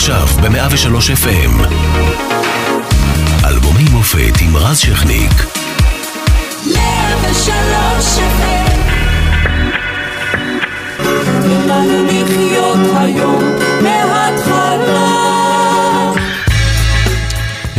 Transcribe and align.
עכשיו 0.00 0.26
ב-103 0.26 0.96
FM. 1.24 1.74
אלבומי 3.44 3.84
מופת 3.92 4.40
עם 4.40 4.56
רז 4.56 4.78
שכניק. 4.78 5.32
103 6.66 8.18
FM 8.18 8.80
תן 11.66 12.06
לחיות 12.06 12.78
היום 12.96 13.42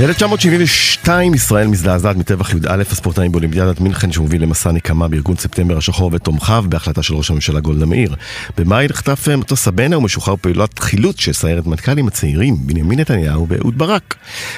1972 0.02 1.34
ישראל 1.34 1.68
מזדעזעת 1.68 2.16
מטבח 2.16 2.54
י"א 2.54 2.82
הספורטאים 2.92 3.32
באולימפיאדת 3.32 3.82
מינכן 3.82 4.12
שמוביל 4.12 4.44
למסע 4.44 4.72
נקמה 4.72 5.08
בארגון 5.08 5.36
ספטמבר 5.36 5.78
השחור 5.78 6.10
ותומכיו 6.14 6.66
בהחלטה 6.70 7.04
של 7.04 7.14
ראש 7.14 7.30
הממשלה 7.30 7.60
גולדה 7.60 7.86
מאיר. 7.86 8.16
במאי 8.58 8.88
נחטף 8.90 9.28
מטוס 9.28 9.68
הבנה 9.68 9.98
ומשוחרר 9.98 10.36
פעולת 10.36 10.80
חילוץ 10.80 11.20
של 11.20 11.34
סיירת 11.34 11.68
מטכ"לים 11.68 12.08
הצעירים 12.08 12.58
בנימין 12.60 13.00
נתניהו 13.00 13.48
ואהוד 13.50 13.78
ברק. 13.78 14.16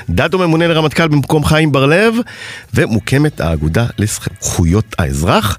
דדו 0.09 0.37
ממונה 0.37 0.67
לרמטכ"ל 0.67 1.07
במקום 1.07 1.45
חיים 1.45 1.71
בר-לב 1.71 2.15
ומוקמת 2.73 3.41
האגודה 3.41 3.85
לזכויות 3.97 4.95
האזרח. 4.99 5.57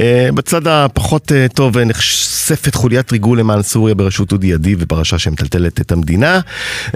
אה, 0.00 0.28
בצד 0.34 0.66
הפחות 0.66 1.32
אה, 1.32 1.46
טוב 1.54 1.78
נחשפת 1.78 2.74
חוליית 2.74 3.12
ריגול 3.12 3.38
למען 3.38 3.62
סוריה 3.62 3.94
בראשות 3.94 4.32
אודי 4.32 4.54
אדיב 4.54 4.78
ופרשה 4.80 5.18
שמטלטלת 5.18 5.80
את 5.80 5.92
המדינה. 5.92 6.40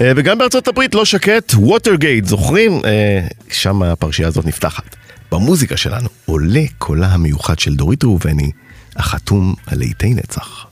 אה, 0.01 0.12
וגם 0.17 0.39
בארצות 0.39 0.69
הברית 0.69 0.95
לא 0.95 1.05
שקט, 1.05 1.55
ווטרגייט 1.55 2.28
זוכרים? 2.29 2.81
אה, 2.85 3.27
שם 3.51 3.83
הפרשייה 3.83 4.29
הזאת 4.29 4.45
נפתחת. 4.45 4.97
במוזיקה 5.33 5.77
שלנו 5.77 6.09
עולה 6.27 6.65
קולה 6.79 7.07
המיוחד 7.07 7.59
של 7.59 7.75
דורית 7.75 8.05
ראובני, 8.05 8.51
החתום 8.97 9.55
על 9.67 9.79
לעיתי 9.79 10.15
נצח. 10.15 10.67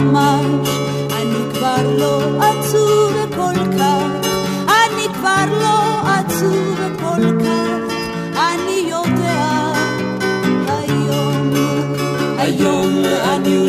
ממש, 0.00 0.75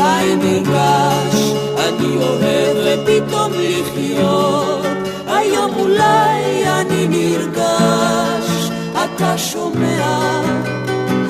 אני 0.08 0.26
אולי 0.28 0.36
נרגש, 0.36 1.54
אני 1.78 2.18
אוהב 2.18 2.78
ופתאום 2.86 3.52
לחיות. 3.54 4.86
היום 5.28 5.72
אולי 5.80 6.64
אני 6.66 7.08
נרגש, 7.08 8.72
אתה 8.94 9.38
שומע 9.38 10.30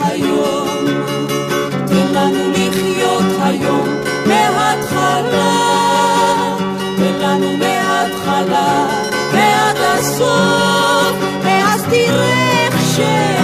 היום. 0.03 0.67
תן 1.87 2.13
לנו 2.13 2.51
לחיות 2.51 3.25
היום 3.43 3.87
מההתחלה, 4.25 5.57
תן 6.97 7.13
לנו 7.21 7.57
מההתחלה 7.57 8.87
ועד 9.33 9.77
הסוף, 9.77 11.15
ואז 11.43 11.83
תראה 11.89 12.65
איך 12.65 12.75
שאני 12.95 13.36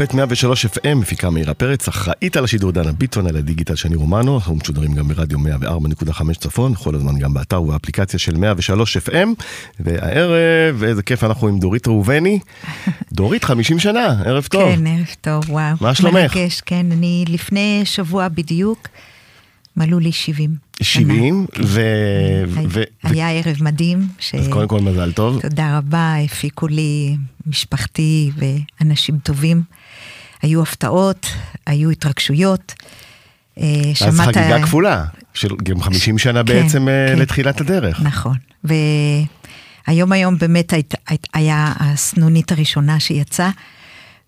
המופת 0.00 0.14
103 0.14 0.66
FM, 0.66 0.94
מפיקה 0.94 1.30
מאירה 1.30 1.54
פרץ, 1.54 1.88
אחראית 1.88 2.36
על 2.36 2.44
השידור 2.44 2.72
דנה 2.72 2.92
ביטון, 2.92 3.26
על 3.26 3.36
הדיגיטל 3.36 3.74
שני 3.74 3.96
רומנו, 3.96 4.34
אנחנו 4.36 4.54
משודרים 4.54 4.94
גם 4.94 5.08
ברדיו 5.08 5.38
104.5 5.38 6.22
צפון, 6.40 6.74
כל 6.74 6.94
הזמן 6.94 7.18
גם 7.18 7.34
באתר 7.34 7.62
ובאפליקציה 7.62 8.18
של 8.18 8.36
103 8.36 8.96
FM, 8.96 9.28
והערב, 9.80 10.82
איזה 10.82 11.02
כיף, 11.02 11.24
אנחנו 11.24 11.48
עם 11.48 11.58
דורית 11.58 11.86
ראובני. 11.88 12.38
דורית, 13.12 13.44
50 13.44 13.78
שנה, 13.78 14.22
ערב 14.24 14.46
טוב. 14.50 14.62
כן, 14.74 14.86
ערב 14.86 15.06
טוב, 15.20 15.50
וואו. 15.50 15.76
מה 15.80 15.94
שלומך? 15.94 16.36
מרגש, 16.36 16.60
כן, 16.60 16.86
אני 16.92 17.24
לפני 17.28 17.82
שבוע 17.84 18.28
בדיוק, 18.28 18.88
מלאו 19.76 19.98
לי 19.98 20.12
70. 20.12 20.50
70, 20.82 21.46
ו... 21.62 21.80
היה- 21.80 22.66
ו- 22.68 22.82
היה 23.02 23.30
ערב 23.30 23.56
מדהים. 23.60 24.08
ש- 24.18 24.34
אז 24.34 24.48
קודם 24.48 24.68
כל 24.68 24.80
מזל 24.80 25.12
טוב. 25.12 25.40
תודה 25.42 25.78
רבה, 25.78 26.14
הפיקו 26.24 26.66
לי 26.68 27.16
משפחתי 27.46 28.30
ואנשים 28.80 29.18
טובים. 29.18 29.62
היו 30.42 30.62
הפתעות, 30.62 31.26
היו 31.66 31.90
התרגשויות. 31.90 32.74
אה, 33.58 33.64
אז 33.90 33.96
שמעת- 34.14 34.36
חגיגה 34.36 34.62
כפולה, 34.62 35.04
של 35.34 35.48
גם 35.62 35.80
50 35.82 36.18
שנה 36.18 36.40
כן, 36.44 36.52
בעצם 36.62 36.88
אה, 36.88 37.06
כן. 37.14 37.18
לתחילת 37.18 37.60
הדרך. 37.60 38.00
נכון. 38.02 38.36
והיום 38.64 40.12
היום 40.12 40.38
באמת 40.38 40.72
היית, 40.72 40.94
היית, 41.08 41.26
היה 41.34 41.72
הסנונית 41.80 42.52
הראשונה 42.52 43.00
שיצאה, 43.00 43.50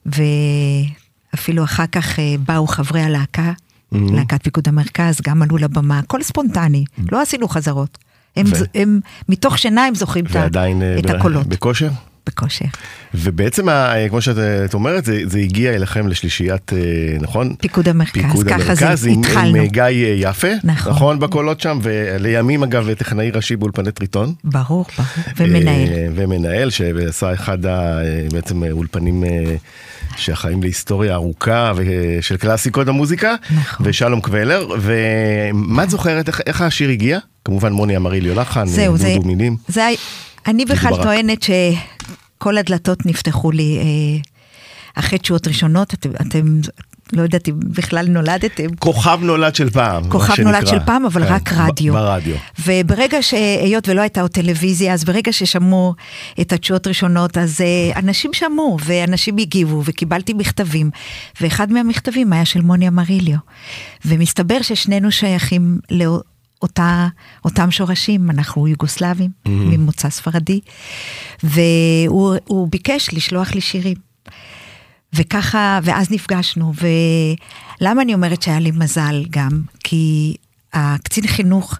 ואפילו 0.06 1.64
אחר 1.64 1.86
כך 1.92 2.18
אה, 2.18 2.34
באו 2.46 2.66
חברי 2.66 3.00
הלהקה, 3.02 3.52
להקת 3.92 4.42
פיקוד 4.42 4.68
המרכז, 4.68 5.20
גם 5.22 5.42
עלו 5.42 5.56
לבמה, 5.58 5.98
הכל 5.98 6.22
ספונטני, 6.22 6.84
לא 7.12 7.22
עשינו 7.22 7.48
חזרות. 7.48 7.98
הם, 8.36 8.46
ו- 8.46 8.64
הם, 8.74 9.00
מתוך 9.28 9.58
שינה 9.58 9.84
הם 9.86 9.94
זוכרים 9.94 10.24
ועדיין 10.28 10.82
את 10.98 11.10
הקולות, 11.10 11.46
בכושר? 11.46 11.90
בכושר. 12.36 12.64
ובעצם, 13.14 13.66
כמו 14.08 14.20
שאת 14.20 14.38
אה, 14.38 14.66
אומרת, 14.74 15.04
זה, 15.04 15.20
זה 15.26 15.38
הגיע 15.38 15.74
אליכם 15.74 16.08
לשלישיית, 16.08 16.72
אה, 16.72 16.78
נכון? 17.20 17.54
פיקוד 17.60 17.88
המרכז, 17.88 18.22
פיקוד 18.22 18.48
ככה 18.48 18.74
זה, 18.74 18.84
המרכז, 18.84 19.06
עם, 19.06 19.20
התחלנו. 19.20 19.48
עם 19.48 19.56
אה, 19.56 19.66
גיא 19.66 19.84
יפה, 20.16 20.48
נכון. 20.64 20.92
נכון 20.92 21.18
בקולות 21.18 21.60
שם, 21.60 21.78
ולימים 21.82 22.62
אגב 22.62 22.94
טכנאי 22.94 23.30
ראשי 23.30 23.56
באולפני 23.56 23.92
טריטון. 23.92 24.34
ברור, 24.44 24.84
ברור, 24.98 25.08
ומנהל. 25.36 25.88
ומנהל, 26.14 26.70
שעשה 26.70 27.34
אחד 27.34 27.66
ה... 27.66 27.98
בעצם 28.32 28.62
אולפנים 28.70 29.24
אה, 29.24 29.54
שאחראים 30.16 30.62
להיסטוריה 30.62 31.14
ארוכה 31.14 31.72
של 32.20 32.36
קלאסיקות 32.36 32.88
המוזיקה, 32.88 33.34
נכון. 33.56 33.86
ושלום 33.88 34.20
קבלר, 34.20 34.68
ומה 34.80 35.84
את 35.84 35.90
זוכרת, 35.90 36.28
איך, 36.28 36.40
איך 36.46 36.60
השיר 36.60 36.90
הגיע? 36.90 37.18
כמובן 37.44 37.72
מוני 37.72 37.96
אמריליו 37.96 38.34
לחן, 38.40 38.66
זהו, 38.66 38.96
זה, 38.96 39.12
דודו 39.14 39.28
מילים. 39.28 39.56
זה, 39.68 39.88
אני 40.46 40.64
בכלל. 40.64 41.02
טוענת 41.02 41.42
שכל 42.42 42.58
הדלתות 42.58 43.06
נפתחו 43.06 43.50
לי 43.50 43.78
אה, 43.78 44.20
אחרי 44.94 45.18
תשואות 45.18 45.48
ראשונות, 45.48 45.94
אתם, 45.94 46.10
אתם, 46.20 46.60
לא 47.12 47.22
יודעת 47.22 47.48
אם 47.48 47.54
בכלל 47.64 48.08
נולדתם, 48.08 48.74
כוכב 48.78 49.18
נולד 49.22 49.54
של 49.54 49.70
פעם, 49.70 50.08
כוכב 50.10 50.34
שנקרא. 50.34 50.52
נולד 50.52 50.66
של 50.66 50.78
פעם, 50.86 51.04
אבל 51.04 51.24
כן, 51.24 51.32
רק 51.32 51.52
רדיו. 51.52 51.92
ברדיו. 51.92 52.36
וברגע 52.66 53.22
שהיות 53.22 53.88
ולא 53.88 54.00
הייתה 54.00 54.20
עוד 54.20 54.30
טלוויזיה, 54.30 54.92
אז 54.92 55.04
ברגע 55.04 55.32
ששמעו 55.32 55.94
את 56.40 56.52
התשואות 56.52 56.86
ראשונות, 56.86 57.38
אז 57.38 57.60
uh, 57.60 57.98
אנשים 57.98 58.30
שמעו, 58.34 58.76
ואנשים 58.84 59.36
הגיבו, 59.38 59.82
וקיבלתי 59.84 60.34
מכתבים, 60.34 60.90
ואחד 61.40 61.72
מהמכתבים 61.72 62.32
היה 62.32 62.44
של 62.44 62.60
מוני 62.60 62.88
אמריליו. 62.88 63.38
ומסתבר 64.04 64.62
ששנינו 64.62 65.12
שייכים 65.12 65.78
לאותה, 66.62 67.08
אותם 67.44 67.70
שורשים, 67.70 68.30
אנחנו 68.30 68.68
יוגוסלבים, 68.68 69.30
ממוצא 69.46 70.10
ספרדי, 70.10 70.60
והוא 71.42 72.36
הוא 72.44 72.68
ביקש 72.70 73.08
לשלוח 73.12 73.54
לי 73.54 73.60
שירים. 73.60 73.96
וככה, 75.14 75.80
ואז 75.82 76.10
נפגשנו, 76.10 76.72
ולמה 77.80 78.02
אני 78.02 78.14
אומרת 78.14 78.42
שהיה 78.42 78.60
לי 78.60 78.70
מזל 78.70 79.24
גם? 79.30 79.62
כי 79.84 80.34
הקצין 80.72 81.26
חינוך 81.26 81.78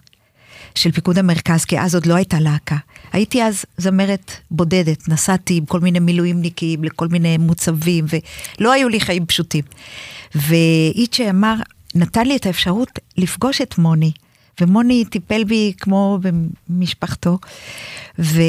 של 0.75 0.91
פיקוד 0.91 1.17
המרכז, 1.17 1.65
כי 1.65 1.79
אז 1.79 1.95
עוד 1.95 2.05
לא 2.05 2.15
הייתה 2.15 2.39
להקה. 2.39 2.77
הייתי 3.11 3.43
אז 3.43 3.65
זמרת 3.77 4.31
בודדת, 4.51 5.09
נסעתי 5.09 5.57
עם 5.57 5.65
כל 5.65 5.79
מיני 5.79 5.99
מילואימניקים 5.99 6.83
לכל 6.83 7.07
מיני 7.07 7.37
מוצבים, 7.37 8.05
ולא 8.59 8.71
היו 8.71 8.89
לי 8.89 8.99
חיים 8.99 9.25
פשוטים. 9.25 9.63
ואיצ'ה 10.35 11.29
אמר, 11.29 11.55
נתן 11.95 12.27
לי 12.27 12.35
את 12.35 12.45
האפשרות 12.45 12.99
לפגוש 13.17 13.61
את 13.61 13.77
מוני. 13.77 14.11
ומוני 14.61 15.05
טיפל 15.05 15.43
בי 15.43 15.73
כמו 15.77 16.19
במשפחתו, 16.69 17.37
ו... 18.19 18.41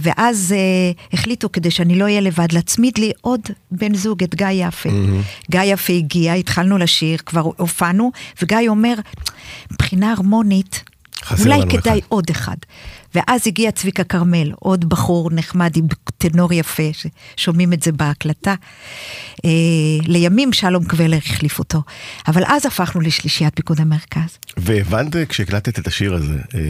ואז 0.00 0.54
uh, 0.56 1.14
החליטו 1.14 1.52
כדי 1.52 1.70
שאני 1.70 1.98
לא 1.98 2.04
אהיה 2.04 2.20
לבד 2.20 2.52
להצמיד 2.52 2.98
לי 2.98 3.12
עוד 3.20 3.40
בן 3.70 3.94
זוג, 3.94 4.22
את 4.22 4.34
גיא 4.34 4.46
יפה. 4.50 4.88
Mm-hmm. 4.88 5.50
גיא 5.50 5.62
יפה 5.62 5.92
הגיע, 5.92 6.32
התחלנו 6.32 6.78
לשיר, 6.78 7.18
כבר 7.26 7.50
הופענו, 7.56 8.10
וגיא 8.42 8.68
אומר, 8.68 8.94
מבחינה 9.72 10.12
הרמונית, 10.12 10.84
אולי 11.40 11.60
כדאי 11.70 11.98
אחד." 11.98 12.06
עוד 12.08 12.30
אחד. 12.30 12.56
ואז 13.16 13.46
הגיע 13.46 13.70
צביקה 13.70 14.04
כרמל, 14.04 14.52
עוד 14.60 14.88
בחור 14.88 15.30
נחמד 15.30 15.76
עם 15.76 15.86
טנור 16.18 16.52
יפה, 16.52 16.82
ששומעים 17.36 17.72
את 17.72 17.82
זה 17.82 17.92
בהקלטה. 17.92 18.54
אה, 19.44 19.50
לימים 20.06 20.52
שלום 20.52 20.84
קבלר 20.84 21.16
החליף 21.16 21.58
אותו, 21.58 21.82
אבל 22.28 22.42
אז 22.46 22.66
הפכנו 22.66 23.00
לשלישיית 23.00 23.56
פיקוד 23.56 23.80
המרכז. 23.80 24.38
והבנת 24.56 25.16
כשהקלטת 25.28 25.78
את 25.78 25.86
השיר 25.86 26.14
הזה, 26.14 26.38
אה, 26.54 26.60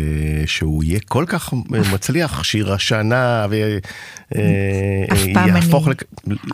שהוא 0.46 0.84
יהיה 0.84 1.00
כל 1.08 1.24
כך 1.28 1.52
אה, 1.52 1.58
מצליח, 1.92 2.44
שיר 2.44 2.72
השנה, 2.72 3.46
ויהפוך 3.50 3.82
אני- 5.88 5.90
לק... 5.90 6.04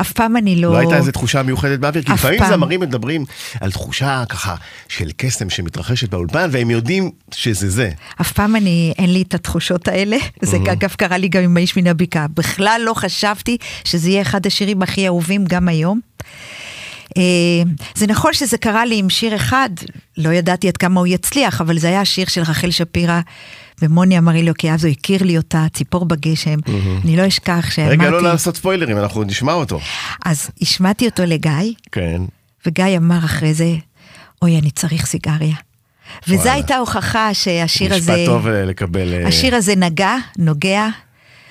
אף 0.01 0.13
פעם 0.13 0.37
אני 0.37 0.57
לא... 0.57 0.73
לא 0.73 0.79
הייתה 0.79 0.97
איזו 0.97 1.13
תחושה 1.13 1.43
מיוחדת 1.43 1.79
באוויר, 1.79 2.03
כי 2.03 2.13
לפעמים 2.13 2.39
פעם. 2.39 2.53
זמרים 2.53 2.81
מדברים 2.81 3.25
על 3.61 3.73
תחושה 3.73 4.25
ככה 4.29 4.55
של 4.89 5.11
קסם 5.17 5.51
שמתרחשת 5.51 6.11
באולפן, 6.11 6.49
והם 6.53 6.71
יודעים 6.71 7.11
שזה 7.35 7.71
זה. 7.71 7.91
אף 8.21 8.33
פעם 8.33 8.57
אני, 8.57 8.93
אין 8.99 9.13
לי 9.13 9.23
את 9.23 9.35
התחושות 9.35 9.82
האלה, 9.89 10.17
זה 10.43 10.57
אגב 10.73 10.95
קרה 10.97 11.19
לי 11.19 11.29
גם 11.29 11.43
עם 11.43 11.57
האיש 11.57 11.77
מן 11.77 11.87
הבקעה. 11.87 12.29
בכלל 12.29 12.81
לא 12.85 12.95
חשבתי 12.95 13.57
שזה 13.85 14.11
יהיה 14.11 14.23
אחד 14.23 14.47
השירים 14.47 14.83
הכי 14.83 15.07
אהובים 15.07 15.45
גם 15.45 15.69
היום. 15.69 16.01
אה, 17.17 17.23
זה 17.95 18.07
נכון 18.07 18.33
שזה 18.33 18.59
קרה 18.59 18.85
לי 18.85 18.99
עם 18.99 19.11
שיר 19.11 19.37
אחד, 19.37 19.71
לא 20.19 20.33
ידעתי 20.33 20.69
עד 20.69 20.77
כמה 20.77 21.01
הוא 21.01 21.07
יצליח, 21.07 21.61
אבל 21.61 21.79
זה 21.79 21.89
היה 21.89 22.01
השיר 22.01 22.27
של 22.29 22.41
רחל 22.41 22.71
שפירא, 22.71 23.21
ומוני 23.83 24.19
אמרי 24.19 24.43
לו, 24.43 24.53
כי 24.59 24.73
אז 24.73 24.85
הוא 24.85 24.93
הכיר 24.93 25.23
לי 25.23 25.37
אותה, 25.37 25.67
ציפור 25.73 26.05
בגשם. 26.05 26.59
אני 27.05 27.17
לא 27.17 27.27
אשכח 27.27 27.71
שאמרתי... 27.71 27.93
רגע, 27.93 28.11
לא 28.11 28.23
לעשות 28.23 28.57
ספוילרים, 28.57 28.99
אנחנו 28.99 29.25
נשמע 29.25 29.53
אותו. 29.53 29.81
אז 30.25 30.51
השמעתי 30.63 31.07
אותו 31.07 31.23
לגיא, 31.27 31.73
כן. 31.93 32.23
וגיא 32.67 32.85
אמר 32.97 33.19
אחרי 33.19 33.55
זה, 33.55 33.75
אוי, 34.43 34.59
אני 34.59 34.71
צריך 34.71 35.07
סיגריה. 35.07 35.57
וזו. 36.29 36.51
הייתה 36.51 36.77
הוכחה 36.77 37.35
שהשיר 37.35 37.95
הזה... 37.95 38.13
משפט 38.13 38.27
טוב 38.27 38.47
אה, 38.49 38.65
לקבל... 38.65 39.13
אה, 39.15 39.29
השיר 39.29 39.55
הזה 39.55 39.77
נגע, 39.77 40.17
נוגע, 40.39 40.89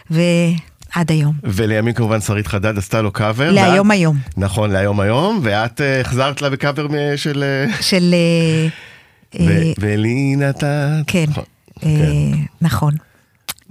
ועד 0.09 1.11
היום. 1.11 1.33
ולימים 1.43 1.93
כמובן 1.93 2.21
שרית 2.21 2.47
חדד 2.47 2.77
עשתה 2.77 3.01
לו 3.01 3.11
קאבר. 3.11 3.51
להיום 3.51 3.89
ואת- 3.89 3.95
היום. 3.97 4.17
נכון, 4.37 4.71
להיום 4.71 4.99
היום, 4.99 5.39
ואת 5.43 5.81
אה, 5.81 6.01
החזרת 6.01 6.41
לה 6.41 6.49
בקאבר 6.49 6.87
מ- 6.87 7.17
של... 7.17 7.43
של... 7.81 8.15
ו- 9.35 9.39
אה, 9.39 9.71
ולי 9.79 10.35
נתת. 10.37 10.63
כן, 11.07 11.25
נכון. 11.29 11.43
אה, 11.83 11.89
נכון. 12.61 12.93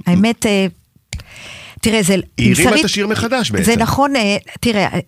האמת, 0.06 0.46
אה, 0.46 0.66
תראה, 1.80 2.02
זה... 2.02 2.16
היא 2.38 2.54
הרימה 2.54 2.80
את 2.80 2.84
השיר 2.84 3.06
מחדש 3.06 3.50
בעצם. 3.50 3.64
זה 3.64 3.76
נכון, 3.76 4.16
אה, 4.16 4.36
תראה, 4.60 4.84
אה, 4.94 4.98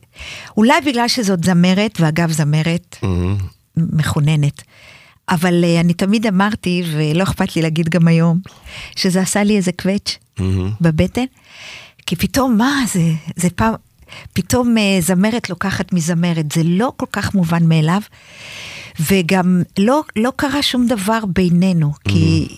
אולי 0.56 0.74
בגלל 0.86 1.08
שזאת 1.08 1.44
זמרת, 1.44 2.00
ואגב 2.00 2.30
זמרת 2.32 2.96
מהמם. 3.02 3.36
אבל 5.32 5.64
אה, 5.64 5.80
אני 5.80 5.94
תמיד 5.94 6.26
אמרתי, 6.26 6.82
ולא 6.92 7.22
אכפת 7.22 7.56
לי 7.56 7.62
להגיד 7.62 7.88
גם 7.88 8.08
היום, 8.08 8.40
שזה 8.96 9.20
עשה 9.20 9.42
לי 9.42 9.56
איזה 9.56 9.72
קווץ' 9.72 10.18
מהמם. 10.38 10.70
בבטן, 10.80 11.24
כי 12.06 12.16
פתאום, 12.16 12.58
מה, 12.58 12.72
זה, 12.92 13.12
זה 13.36 13.50
פעם, 13.50 13.74
פתאום 14.32 14.78
אה, 14.78 14.98
זמרת 15.00 15.50
לוקחת 15.50 15.92
מזמרת, 15.92 16.52
זה 16.52 16.62
לא 16.64 16.92
כל 16.96 17.06
כך 17.12 17.34
מובן 17.34 17.68
מאליו, 17.68 18.00
וגם 19.00 19.62
לא, 19.78 20.02
לא 20.16 20.32
קרה 20.36 20.62
שום 20.62 20.86
דבר 20.86 21.18
בינינו, 21.26 21.92
כי 22.08 22.48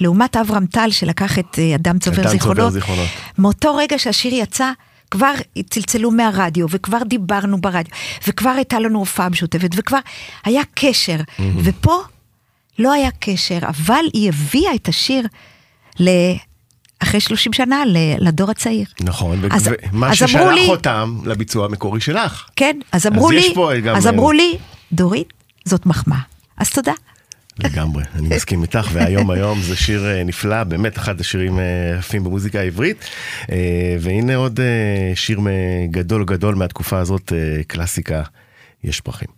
לעומת 0.00 0.36
אברהם 0.36 0.66
טל 0.66 0.90
שלקח 0.90 1.38
את 1.38 1.58
אה, 1.58 1.74
אדם 1.74 1.98
צובר 1.98 2.28
זיכרונות, 2.28 2.72
זיכרונות. 2.72 3.08
מאותו 3.38 3.76
רגע 3.76 3.98
שהשיר 3.98 4.34
יצא, 4.34 4.70
כבר 5.10 5.32
צלצלו 5.70 6.10
מהרדיו, 6.10 6.66
וכבר 6.70 7.02
דיברנו 7.02 7.60
ברדיו, 7.60 7.92
וכבר 8.28 8.50
הייתה 8.50 8.80
לנו 8.80 8.98
הופעה 8.98 9.28
משותפת, 9.28 9.70
וכבר 9.76 9.98
היה 10.44 10.62
קשר, 10.74 11.16
ופה 11.64 12.02
לא 12.78 12.92
היה 12.92 13.08
קשר, 13.20 13.58
אבל 13.62 14.04
היא 14.12 14.28
הביאה 14.28 14.74
את 14.74 14.88
השיר 14.88 15.26
ל... 16.00 16.08
אחרי 16.98 17.20
30 17.20 17.52
שנה 17.52 17.82
לדור 18.18 18.50
הצעיר. 18.50 18.86
נכון, 19.00 19.38
אז- 19.50 19.70
ומה 19.92 20.08
אז 20.10 20.16
ששלח 20.16 20.52
לי- 20.54 20.66
אותם 20.68 21.18
לביצוע 21.24 21.64
המקורי 21.66 22.00
שלך. 22.00 22.48
כן, 22.56 22.78
אז 22.92 23.06
אמרו 23.06 23.28
אז 23.28 23.34
לי, 23.34 23.80
גם- 23.80 23.96
אז 23.96 24.06
אמרו 24.06 24.32
לי, 24.32 24.56
דורית, 24.92 25.32
זאת 25.64 25.86
מחמאה. 25.86 26.18
אז 26.58 26.70
תודה. 26.70 26.92
לגמרי, 27.58 28.04
אני 28.14 28.28
מסכים 28.36 28.62
איתך, 28.62 28.88
והיום 28.92 29.30
היום 29.30 29.60
זה 29.62 29.76
שיר 29.76 30.06
אה, 30.06 30.24
נפלא, 30.24 30.64
באמת 30.64 30.98
אחד 30.98 31.20
השירים 31.20 31.58
אה, 31.58 31.64
היפים 31.96 32.24
במוזיקה 32.24 32.60
העברית. 32.60 32.96
אה, 33.52 33.56
והנה 34.00 34.34
עוד 34.36 34.60
אה, 34.60 34.66
שיר 35.16 35.40
גדול 35.90 36.24
גדול 36.24 36.54
מהתקופה 36.54 36.98
הזאת, 36.98 37.32
אה, 37.32 37.62
קלאסיקה, 37.64 38.22
יש 38.84 39.00
פרחים. 39.00 39.28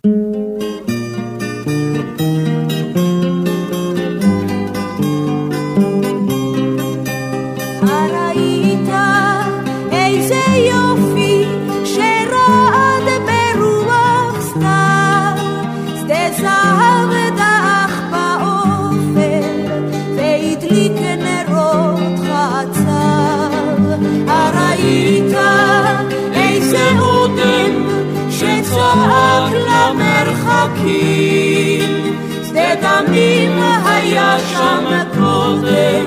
שדה 32.79 33.01
דמים 33.07 33.59
היה 33.85 34.37
שם 34.39 34.85
קודם, 35.19 36.05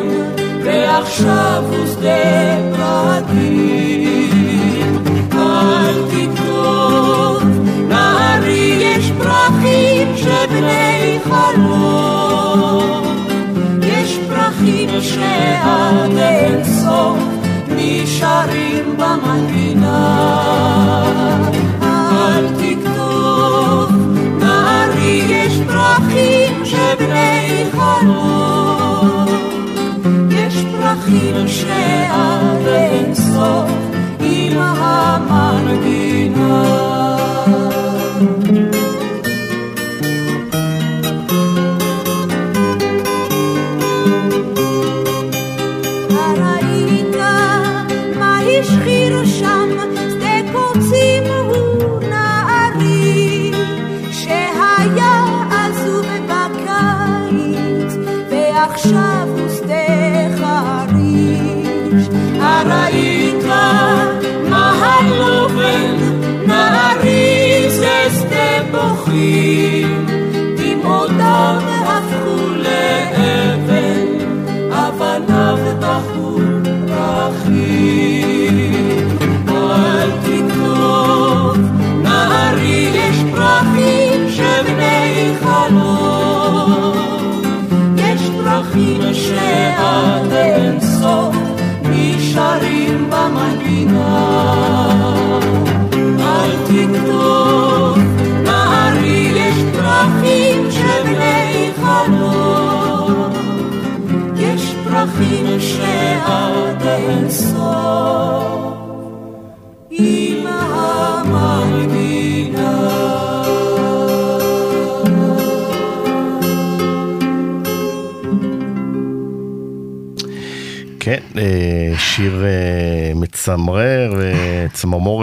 ועכשיו 0.64 1.64
הוא 1.68 1.86
שדה 1.86 2.56
פרטים. 2.76 4.10
אל 5.32 6.02
תכתוב, 6.10 7.42
נערי 7.88 8.78
יש 8.80 9.12
פרחים 9.18 10.16
שבני 10.16 11.18
חלום. 11.24 13.04
יש 13.82 14.18
פרחים 14.28 14.88
שעד 15.00 16.18
אין 16.18 16.64
סוף 16.64 17.18
נשארים 17.68 18.96
במנגינה. 18.96 19.90
שבני 26.90 27.64
חלום. 27.72 29.26
יש 30.30 30.64
פרחים 30.80 31.48
שעד 31.48 32.66
אין 32.66 33.14
סוף 33.14 33.70
עם 34.20 34.58
המנגינה. 34.58 36.09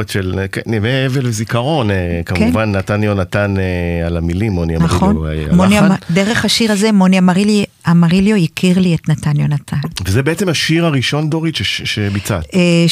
צמרמורת 0.08 0.10
של 0.10 0.62
כן, 0.62 0.62
נימי 0.66 1.06
אבל 1.08 1.28
וזיכרון, 1.28 1.92
אה, 1.92 2.22
כמובן 2.26 2.72
נתן 2.72 3.04
יונתן 3.04 3.56
אה, 3.60 4.08
על 4.08 4.18
המילים, 4.18 4.52
מוני 4.52 4.78
כן. 4.78 4.84
נכון, 4.84 5.16
אמריליו, 5.18 5.56
מוני 5.56 5.78
הלחן. 5.78 5.96
דרך 6.14 6.46
השיר 6.46 6.72
הזה 6.72 6.92
מוני 6.92 7.20
אמרילי- 7.20 7.66
אמריליו 7.90 8.36
הכיר 8.44 8.80
לי 8.80 8.96
את 8.96 9.10
נתן 9.10 9.40
יונתן. 9.40 9.78
וזה 10.06 10.24
בעצם 10.24 10.50
השיר 10.50 10.86
הראשון, 10.86 11.30
דורית, 11.30 11.56
שביצעת. 11.84 12.46
אה, 12.56 12.86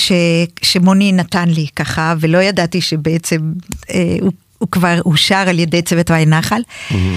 שמוני 0.62 1.12
נתן 1.12 1.50
לי 1.50 1.66
ככה, 1.76 2.14
ולא 2.20 2.38
ידעתי 2.38 2.82
שבעצם 2.82 3.52
אה, 3.94 4.18
הוא, 4.22 4.32
הוא 4.66 4.72
כבר 4.72 5.02
אושר 5.06 5.36
על 5.48 5.60
ידי 5.60 5.82
צוות 5.82 6.12
ואי 6.12 6.26
נחל. 6.26 6.62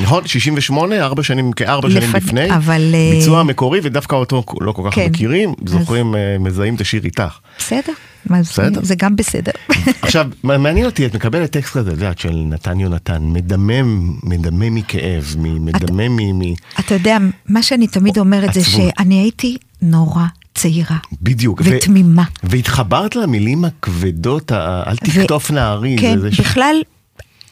נכון, 0.03 0.27
68, 0.27 1.01
ארבע 1.05 1.23
שנים, 1.23 1.53
כארבע 1.53 1.91
שנים 1.91 2.11
לפני- 2.15 2.55
אבל, 2.55 2.91
אה, 2.95 3.11
ביצוע 3.15 3.43
מקורי, 3.43 3.81
ודווקא 3.83 4.15
אותו 4.17 4.43
לא 4.61 4.73
כל 4.73 4.83
כך 4.87 4.95
כן. 4.95 5.07
מכירים, 5.11 5.55
זוכרים, 5.67 6.15
אה, 6.15 6.37
מזהים 6.41 6.75
את 6.75 6.81
השיר 6.81 7.05
איתך. 7.05 7.39
בסדר, 7.59 7.93
בסדר. 8.27 8.81
זה 8.83 8.95
גם 8.95 9.17
בסדר. 9.17 9.53
עכשיו, 10.03 10.27
מעניין 10.43 10.87
אותי, 10.87 11.07
את 11.07 11.15
מקבלת 11.15 11.51
טקסט 11.51 11.73
כזה, 11.77 11.91
את 11.91 11.95
יודעת, 11.95 12.19
של 12.19 12.33
נתן 12.47 12.81
יונתן, 12.81 13.19
מדמם, 13.23 14.13
מדמם 14.23 14.75
מכאב, 14.75 15.35
מדמם 15.39 16.17
מ... 16.17 16.39
מ- 16.39 16.55
אתה 16.81 16.95
יודע, 16.95 17.17
מה 17.49 17.63
שאני 17.63 17.87
תמיד 17.87 18.19
אומרת 18.19 18.55
זה. 18.55 18.65
שאני 18.65 19.21
הייתי 19.21 19.57
נורא 19.83 20.25
צעירה. 20.55 20.97
בדיוק. 21.23 21.61
ותמימה. 21.65 22.25
והתחברת 22.45 23.17
למילים 23.17 23.65
הכבדות, 23.65 24.53
אל 24.53 24.97
תקטוף 24.97 25.51
נערי. 25.51 25.97
כן, 26.01 26.19
בכלל, 26.39 26.77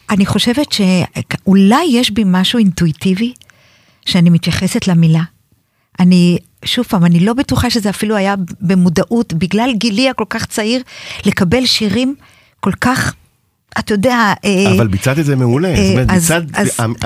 אני 0.09 0.25
חושבת 0.25 0.71
שאולי 0.71 1.85
יש 1.91 2.11
בי 2.11 2.23
משהו 2.25 2.59
אינטואיטיבי 2.59 3.33
שאני 4.05 4.29
מתייחסת 4.29 4.87
למילה. 4.87 5.23
אני, 5.99 6.37
שוב 6.65 6.85
פעם, 6.85 7.05
אני 7.05 7.19
לא 7.19 7.33
בטוחה 7.33 7.69
שזה 7.69 7.89
אפילו 7.89 8.15
היה 8.15 8.35
במודעות, 8.61 9.33
בגלל 9.33 9.69
גילי 9.75 10.09
הכל 10.09 10.25
כך 10.29 10.45
צעיר, 10.45 10.81
לקבל 11.25 11.65
שירים 11.65 12.15
כל 12.59 12.71
כך, 12.81 13.13
אתה 13.79 13.93
יודע... 13.93 14.33
אה, 14.45 14.71
אבל 14.77 14.87
ביצעת 14.87 15.19
את 15.19 15.25
זה 15.25 15.35
מעולה. 15.35 15.67
אה, 15.69 15.75
זאת 15.75 15.91
אומרת, 15.91 16.09
אז- 16.09 16.31
ביצעת, 16.31 17.05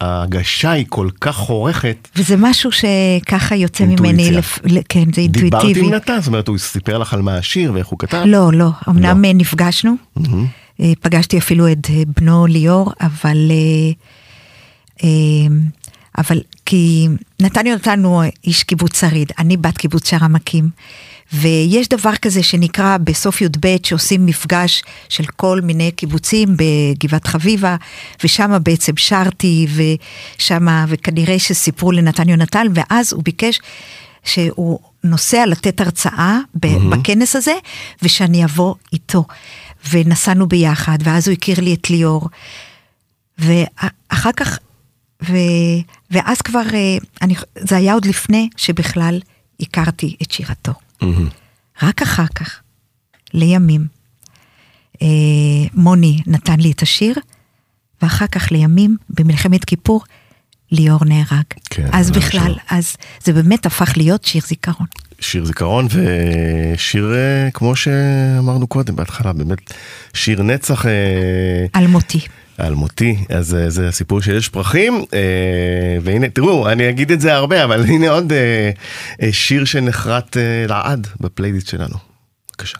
ההגשה 0.00 0.70
היא 0.70 0.86
כל 0.88 1.08
כך 1.20 1.36
חורכת. 1.36 2.08
וזה 2.16 2.36
משהו 2.36 2.70
שככה 2.72 3.56
יוצא 3.56 3.84
אינטואיציה. 3.84 4.24
ממני, 4.24 4.36
לפ... 4.36 4.58
כן, 4.88 5.04
זה 5.14 5.20
אינטואיטיבי. 5.20 5.80
עם 5.80 5.94
נתן? 5.94 6.18
זאת 6.20 6.26
אומרת, 6.26 6.48
הוא 6.48 6.58
סיפר 6.58 6.98
לך 6.98 7.14
על 7.14 7.22
מה 7.22 7.36
השיר 7.36 7.72
ואיך 7.74 7.86
הוא 7.86 7.98
כתב? 7.98 8.22
לא, 8.26 8.50
לא, 8.52 8.68
אמנם 8.88 9.22
לא. 9.22 9.28
אה, 9.28 9.32
נפגשנו, 9.34 9.94
אה, 10.18 10.22
פגשתי 11.00 11.38
אפילו 11.38 11.72
את 11.72 11.90
אה, 11.90 12.02
בנו 12.16 12.46
ליאור, 12.46 12.92
אבל... 13.00 13.50
אה, 13.50 13.92
אה, 15.04 15.56
אבל 16.18 16.40
כי 16.66 17.08
נתן 17.40 17.66
יונתן 17.66 18.04
הוא 18.04 18.22
איש 18.44 18.62
קיבוץ 18.62 19.00
שריד, 19.00 19.32
אני 19.38 19.56
בת 19.56 19.78
קיבוץ 19.78 20.08
שער 20.08 20.24
עמקים, 20.24 20.68
ויש 21.32 21.88
דבר 21.88 22.16
כזה 22.16 22.42
שנקרא 22.42 22.96
בסוף 22.96 23.42
י"ב 23.42 23.76
שעושים 23.82 24.26
מפגש 24.26 24.82
של 25.08 25.24
כל 25.24 25.60
מיני 25.60 25.92
קיבוצים 25.92 26.48
בגבעת 26.56 27.26
חביבה, 27.26 27.76
ושם 28.24 28.52
בעצם 28.62 28.92
שרתי, 28.96 29.66
ושמה, 30.38 30.84
וכנראה 30.88 31.38
שסיפרו 31.38 31.92
לנתן 31.92 32.28
יונתן, 32.28 32.66
ואז 32.74 33.12
הוא 33.12 33.22
ביקש 33.24 33.60
שהוא 34.24 34.78
נוסע 35.04 35.46
לתת 35.46 35.80
הרצאה 35.80 36.38
ב- 36.54 36.90
בכנס 36.90 37.36
הזה, 37.36 37.54
ושאני 38.02 38.44
אבוא 38.44 38.74
איתו. 38.92 39.24
ונסענו 39.90 40.48
ביחד, 40.48 40.98
ואז 41.02 41.28
הוא 41.28 41.32
הכיר 41.32 41.60
לי 41.60 41.74
את 41.74 41.90
ליאור. 41.90 42.28
ואחר 43.38 44.32
כך, 44.36 44.58
ו, 45.22 45.32
ואז 46.10 46.42
כבר, 46.42 46.62
אה, 46.74 46.96
אני, 47.22 47.34
זה 47.58 47.76
היה 47.76 47.92
עוד 47.94 48.04
לפני 48.04 48.48
שבכלל 48.56 49.20
הכרתי 49.60 50.16
את 50.22 50.30
שירתו. 50.30 50.72
רק 51.82 52.02
אחר 52.02 52.26
כך, 52.34 52.60
לימים, 53.34 53.86
אה, 55.02 55.08
מוני 55.74 56.20
נתן 56.26 56.60
לי 56.60 56.70
את 56.70 56.82
השיר, 56.82 57.14
ואחר 58.02 58.26
כך 58.26 58.52
לימים, 58.52 58.96
במלחמת 59.10 59.64
כיפור, 59.64 60.04
ליאור 60.72 61.04
נהרג. 61.04 61.44
כן, 61.70 61.88
אז 61.92 62.10
בכלל, 62.10 62.52
משהו. 62.52 62.60
אז 62.70 62.96
זה 63.24 63.32
באמת 63.32 63.66
הפך 63.66 63.96
להיות 63.96 64.24
שיר 64.24 64.42
זיכרון. 64.46 64.86
שיר 65.20 65.44
זיכרון 65.44 65.86
ושיר, 65.86 67.14
אה, 67.14 67.50
כמו 67.54 67.76
שאמרנו 67.76 68.66
קודם, 68.66 68.96
בהתחלה, 68.96 69.32
באמת 69.32 69.72
שיר 70.14 70.42
נצח. 70.42 70.86
אה, 70.86 70.92
על 71.72 71.86
מותי. 71.86 72.20
על 72.58 72.74
מותי, 72.74 73.16
אז 73.28 73.54
אה, 73.54 73.70
זה 73.70 73.88
הסיפור 73.88 74.20
של 74.20 74.36
יש 74.36 74.48
פרחים, 74.48 75.04
והנה, 76.02 76.28
תראו, 76.28 76.68
אני 76.68 76.88
אגיד 76.88 77.12
את 77.12 77.20
זה 77.20 77.34
הרבה, 77.34 77.64
אבל 77.64 77.84
הנה 77.90 78.10
עוד 78.10 78.32
שיר 79.30 79.64
שנחרט 79.64 80.36
לעד 80.68 81.06
בפלייליסט 81.20 81.68
שלנו. 81.68 81.96
בבקשה. 82.48 82.78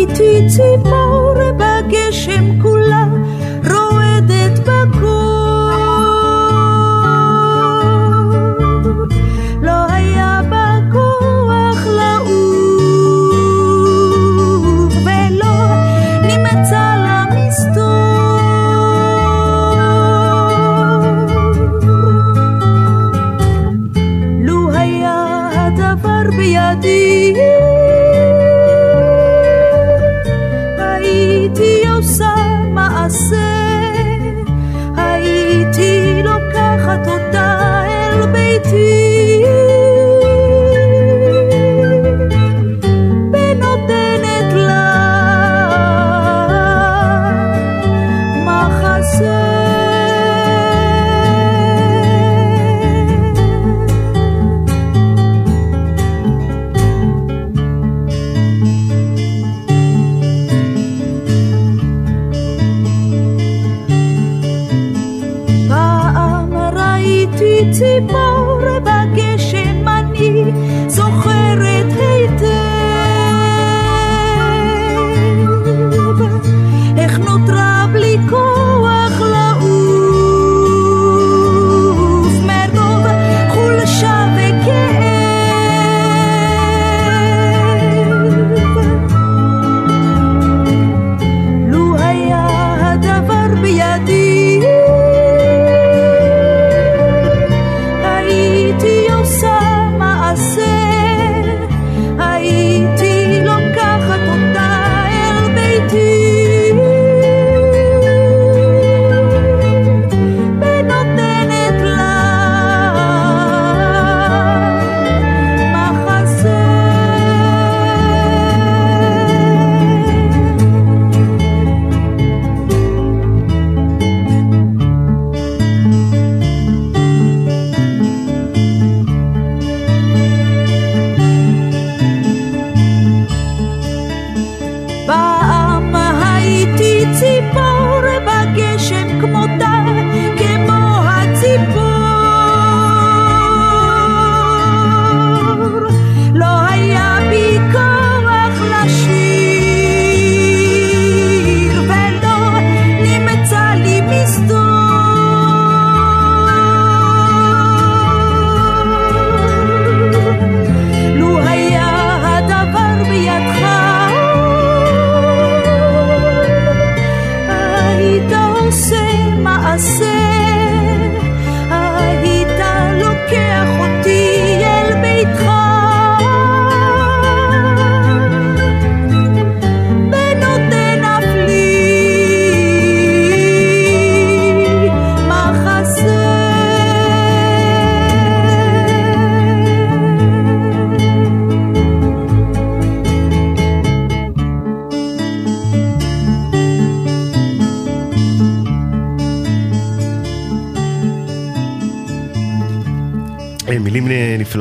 ראיתי 0.00 0.48
ציפור 0.48 1.34
בגשם 1.56 2.62
כולה 2.62 3.06
רועדת 3.70 4.58
בקור. 4.58 5.70
לא 9.62 9.92
היה 9.92 10.40
בה 10.50 10.78
כוח 10.92 11.86
לעוף 11.86 12.24
ולא 15.04 15.56
נמצא 16.22 16.94
לה 17.04 17.24
מסתור. 17.30 18.40
לו 24.40 24.70
היה 24.72 25.48
הדבר 25.52 26.30
בידי 26.36 27.34
מעשה 33.10 33.92
הייתי 34.96 36.22
לוקחת 36.24 37.08
אותה 37.08 37.82
אל 37.86 38.26
ביתי 38.26 39.09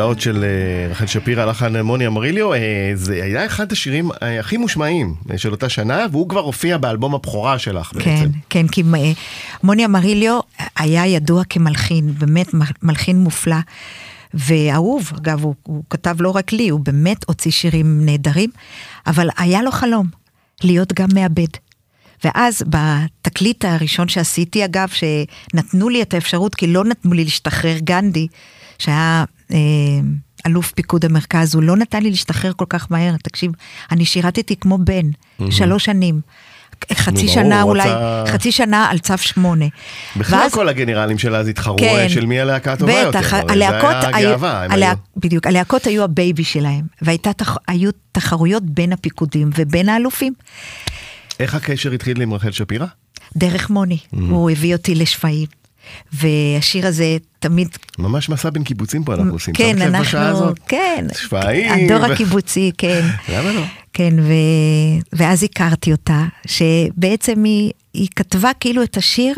נפלאות 0.10 0.22
של 0.22 0.44
אה, 0.44 0.92
רחל 0.92 1.06
שפירא, 1.06 1.46
לחן 1.46 1.82
מוני 1.82 2.08
אמריליו, 2.08 2.54
אה, 2.54 2.92
זה 2.94 3.14
היה 3.24 3.46
אחד 3.46 3.72
השירים 3.72 4.12
אה, 4.12 4.40
הכי 4.40 4.58
מושמעים 4.58 5.16
של 5.38 5.52
אותה 5.52 5.70
שנה, 5.70 6.06
והוא 6.12 6.30
כבר 6.30 6.40
הופיע 6.40 6.78
באלבום 6.78 7.16
הבכורה 7.16 7.60
שלך 7.60 7.94
בעצם. 7.94 8.10
כן, 8.10 8.30
כן, 8.50 8.68
כי 8.68 8.84
מוני 9.64 9.86
אמריליו 9.86 10.40
היה 10.78 11.06
ידוע 11.06 11.44
כמלחין, 11.44 12.14
באמת 12.14 12.48
מלחין 12.84 13.20
מופלא. 13.20 13.56
ואהוב, 14.34 15.12
אגב, 15.18 15.44
הוא, 15.44 15.56
הוא 15.64 15.84
כתב 15.90 16.16
לא 16.20 16.30
רק 16.30 16.54
לי, 16.54 16.70
הוא 16.70 16.80
באמת 16.80 17.26
הוציא 17.28 17.52
שירים 17.52 18.06
נהדרים, 18.06 18.50
אבל 19.08 19.30
היה 19.38 19.62
לו 19.62 19.72
חלום 19.72 20.08
להיות 20.64 20.94
גם 20.94 21.08
מעבד. 21.14 21.48
ואז 22.24 22.64
בתקליט 22.68 23.66
הראשון 23.66 24.08
שעשיתי, 24.08 24.66
אגב, 24.66 24.88
שנתנו 24.90 25.90
לי 25.90 26.02
את 26.02 26.14
האפשרות, 26.14 26.56
כי 26.56 26.68
לא 26.68 26.86
נתנו 26.86 27.14
לי 27.14 27.24
להשתחרר 27.24 27.78
גנדי, 27.78 28.28
שהיה 28.80 29.24
אלוף 30.48 30.72
פיקוד 30.72 31.06
המרכז, 31.06 31.56
הוא 31.56 31.64
לא 31.64 31.78
נתן 31.78 32.04
לי 32.04 32.10
להשתחרר 32.10 32.52
כל 32.56 32.66
כך 32.70 32.88
מהר. 32.92 33.16
תקשיב, 33.24 33.52
אני 33.92 34.06
שירתתי 34.06 34.56
כמו 34.56 34.78
בן, 34.78 35.06
שלוש 35.52 35.86
שנים. 35.86 36.22
חצי 36.94 37.24
נו, 37.26 37.32
שנה 37.32 37.60
ברור, 37.60 37.70
אולי, 37.72 37.90
רצה- 37.90 38.24
חצי 38.32 38.52
שנה 38.52 38.88
על 38.90 39.00
צו 39.00 39.18
שמונה. 39.18 39.66
בכלל 40.18 40.40
ואז- 40.40 40.54
כל 40.54 40.70
הגנרלים 40.70 41.18
של 41.18 41.36
אז 41.36 41.48
התחרו 41.48 41.78
כן. 41.78 41.86
אה, 41.86 42.10
של 42.10 42.26
מי 42.26 42.40
הלהקה 42.40 42.74
הטובה 42.74 42.94
יותר. 42.94 43.20
בטח, 43.20 43.34
הלהקות 43.34 43.96
זה 44.02 44.08
היה 44.18 44.32
גאווה, 44.32 44.64
הם 44.66 44.72
הלהק- 44.72 44.98
היו- 44.98 44.98
בדיוק, 45.18 45.48
הלהקות 45.48 45.88
היו 45.88 46.04
ה 46.04 46.12
baby 46.12 46.44
שלהם, 46.44 46.82
והיו 47.02 47.90
תחרויות 48.12 48.64
בין 48.64 48.94
הפיקודים 48.94 49.50
ובין 49.56 49.90
האלופים. 49.90 50.34
איך 51.40 51.56
הקשר 51.56 51.92
התחיל 51.92 52.22
עם 52.22 52.34
רחל 52.34 52.52
שפירא? 52.52 52.86
דרך 53.38 53.70
מוני, 53.70 53.98
הוא 54.12 54.50
הביא 54.52 54.76
אותי 54.76 54.96
לשפיים. 54.96 55.48
והשיר 56.14 56.88
הזה 56.88 57.18
תמיד, 57.40 57.68
ממש 58.00 58.30
מסע 58.30 58.50
בין 58.50 58.64
קיבוצים 58.64 59.04
פה 59.04 59.14
אנחנו 59.14 59.32
עושים. 59.32 59.54
כן, 59.54 59.76
לב 59.80 60.02
בשעה 60.02 60.30
אנחנו, 60.30 60.44
הזאת? 60.44 60.60
כן, 60.68 61.06
שפיים. 61.14 61.72
הדור 61.72 62.02
ו- 62.10 62.14
הקיבוצי, 62.14 62.72
כן. 62.78 63.02
למה 63.34 63.54
לא? 63.54 63.64
כן, 63.94 64.14
ו... 64.20 64.34
ואז 65.14 65.44
הכרתי 65.44 65.92
אותה, 65.92 66.26
שבעצם 66.46 67.44
היא, 67.44 67.72
היא 67.94 68.08
כתבה 68.16 68.52
כאילו 68.60 68.84
את 68.84 68.98
השיר 68.98 69.36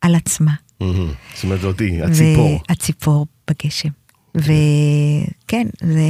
על 0.00 0.14
עצמה. 0.14 0.52
זאת 0.80 1.44
אומרת, 1.44 1.60
זאתי, 1.60 2.02
הציפור. 2.02 2.62
הציפור 2.68 3.26
בגשם. 3.50 3.88
וכן, 4.34 5.66
זה... 5.80 6.00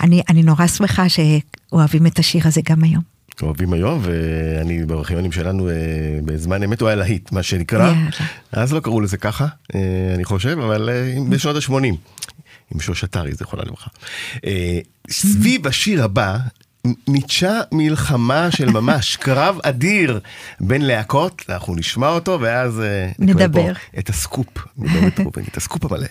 אני, 0.00 0.22
אני 0.28 0.42
נורא 0.42 0.66
שמחה 0.66 1.04
שאוהבים 1.08 2.06
את 2.06 2.18
השיר 2.18 2.42
הזה 2.44 2.60
גם 2.68 2.84
היום. 2.84 3.17
אוהבים 3.42 3.72
היום, 3.72 4.00
ואני 4.02 4.86
בארכיונים 4.86 5.32
שלנו 5.32 5.68
אה, 5.68 5.74
בזמן 6.24 6.62
אמת 6.62 6.80
הוא 6.80 6.88
היה 6.88 6.96
להיט, 6.96 7.32
מה 7.32 7.42
שנקרא. 7.42 7.92
אז 8.52 8.72
לא 8.72 8.80
קראו 8.80 9.00
לזה 9.00 9.16
ככה, 9.16 9.46
אה, 9.74 9.80
אני 10.14 10.24
חושב, 10.24 10.58
אבל 10.58 10.88
אה, 10.88 11.14
בשנות 11.28 11.56
ה-80. 11.56 11.96
עם 12.74 12.80
שוש 12.80 13.04
עטרי, 13.04 13.34
זיכרונה 13.34 13.64
לברכה. 13.64 13.90
סביב 15.10 15.66
השיר 15.66 16.04
הבא, 16.04 16.38
ניטשה 17.08 17.60
מלחמה 17.72 18.50
של 18.50 18.70
ממש, 18.70 19.16
קרב 19.24 19.58
אדיר 19.62 20.20
בין 20.60 20.82
להקות, 20.82 21.42
אנחנו 21.48 21.74
נשמע 21.74 22.08
אותו, 22.08 22.38
ואז 22.40 22.82
נדבר. 23.18 23.72
את 23.98 24.08
הסקופ, 24.08 24.48
ראובן, 25.18 25.42
את 25.48 25.56
הסקופ 25.56 25.92
המלא. 25.92 26.06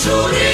Surya. 0.00 0.49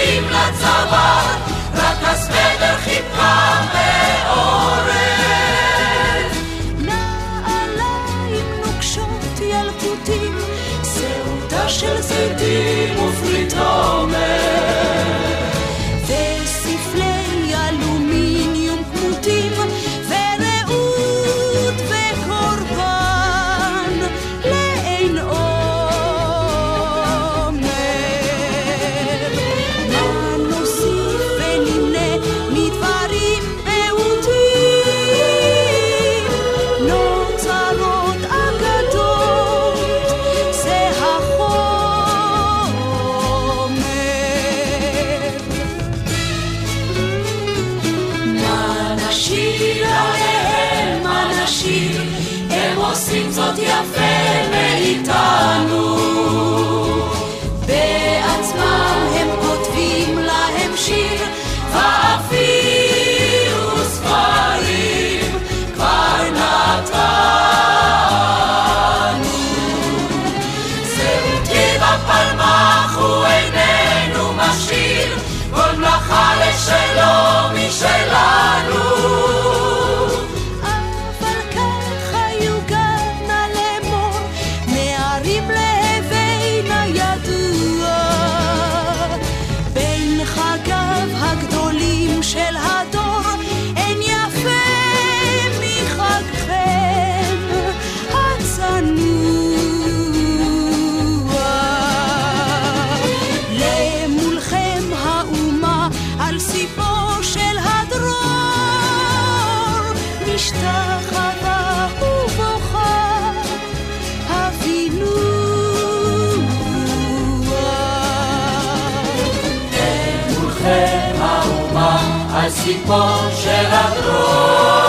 האומה 122.67 123.15
על 123.17 123.33
סיפו 123.33 123.43
של 123.43 123.67
הדרור 123.71 124.86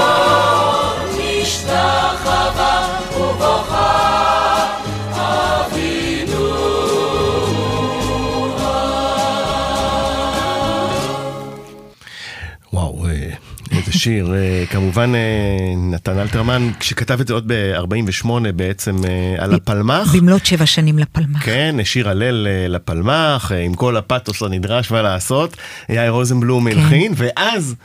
איזה 14.07 14.15
שיר. 14.15 14.33
אה, 14.33 14.65
כמובן, 14.69 15.15
אה, 15.15 15.75
נתן 15.77 16.19
אלתרמן, 16.19 16.69
כשכתב 16.79 17.21
את 17.21 17.27
זה 17.27 17.33
עוד 17.33 17.43
ב-48 17.47 18.29
בעצם 18.55 18.95
אה, 19.05 19.43
על 19.43 19.53
הפלמ"ח. 19.53 20.15
במלאת 20.15 20.45
שבע 20.45 20.65
שנים 20.65 20.99
לפלמ"ח. 20.99 21.45
כן, 21.45 21.75
שיר 21.83 22.09
הלל 22.09 22.47
לפלמ"ח, 22.69 23.51
עם 23.51 23.73
כל 23.73 23.97
הפתוס 23.97 24.43
הנדרש 24.43 24.91
מה 24.91 25.01
לעשות. 25.01 25.57
יאיר 25.89 26.11
רוזנבלום 26.11 26.71
כן. 26.71 26.79
הלחין, 26.79 27.13
ואז 27.15 27.75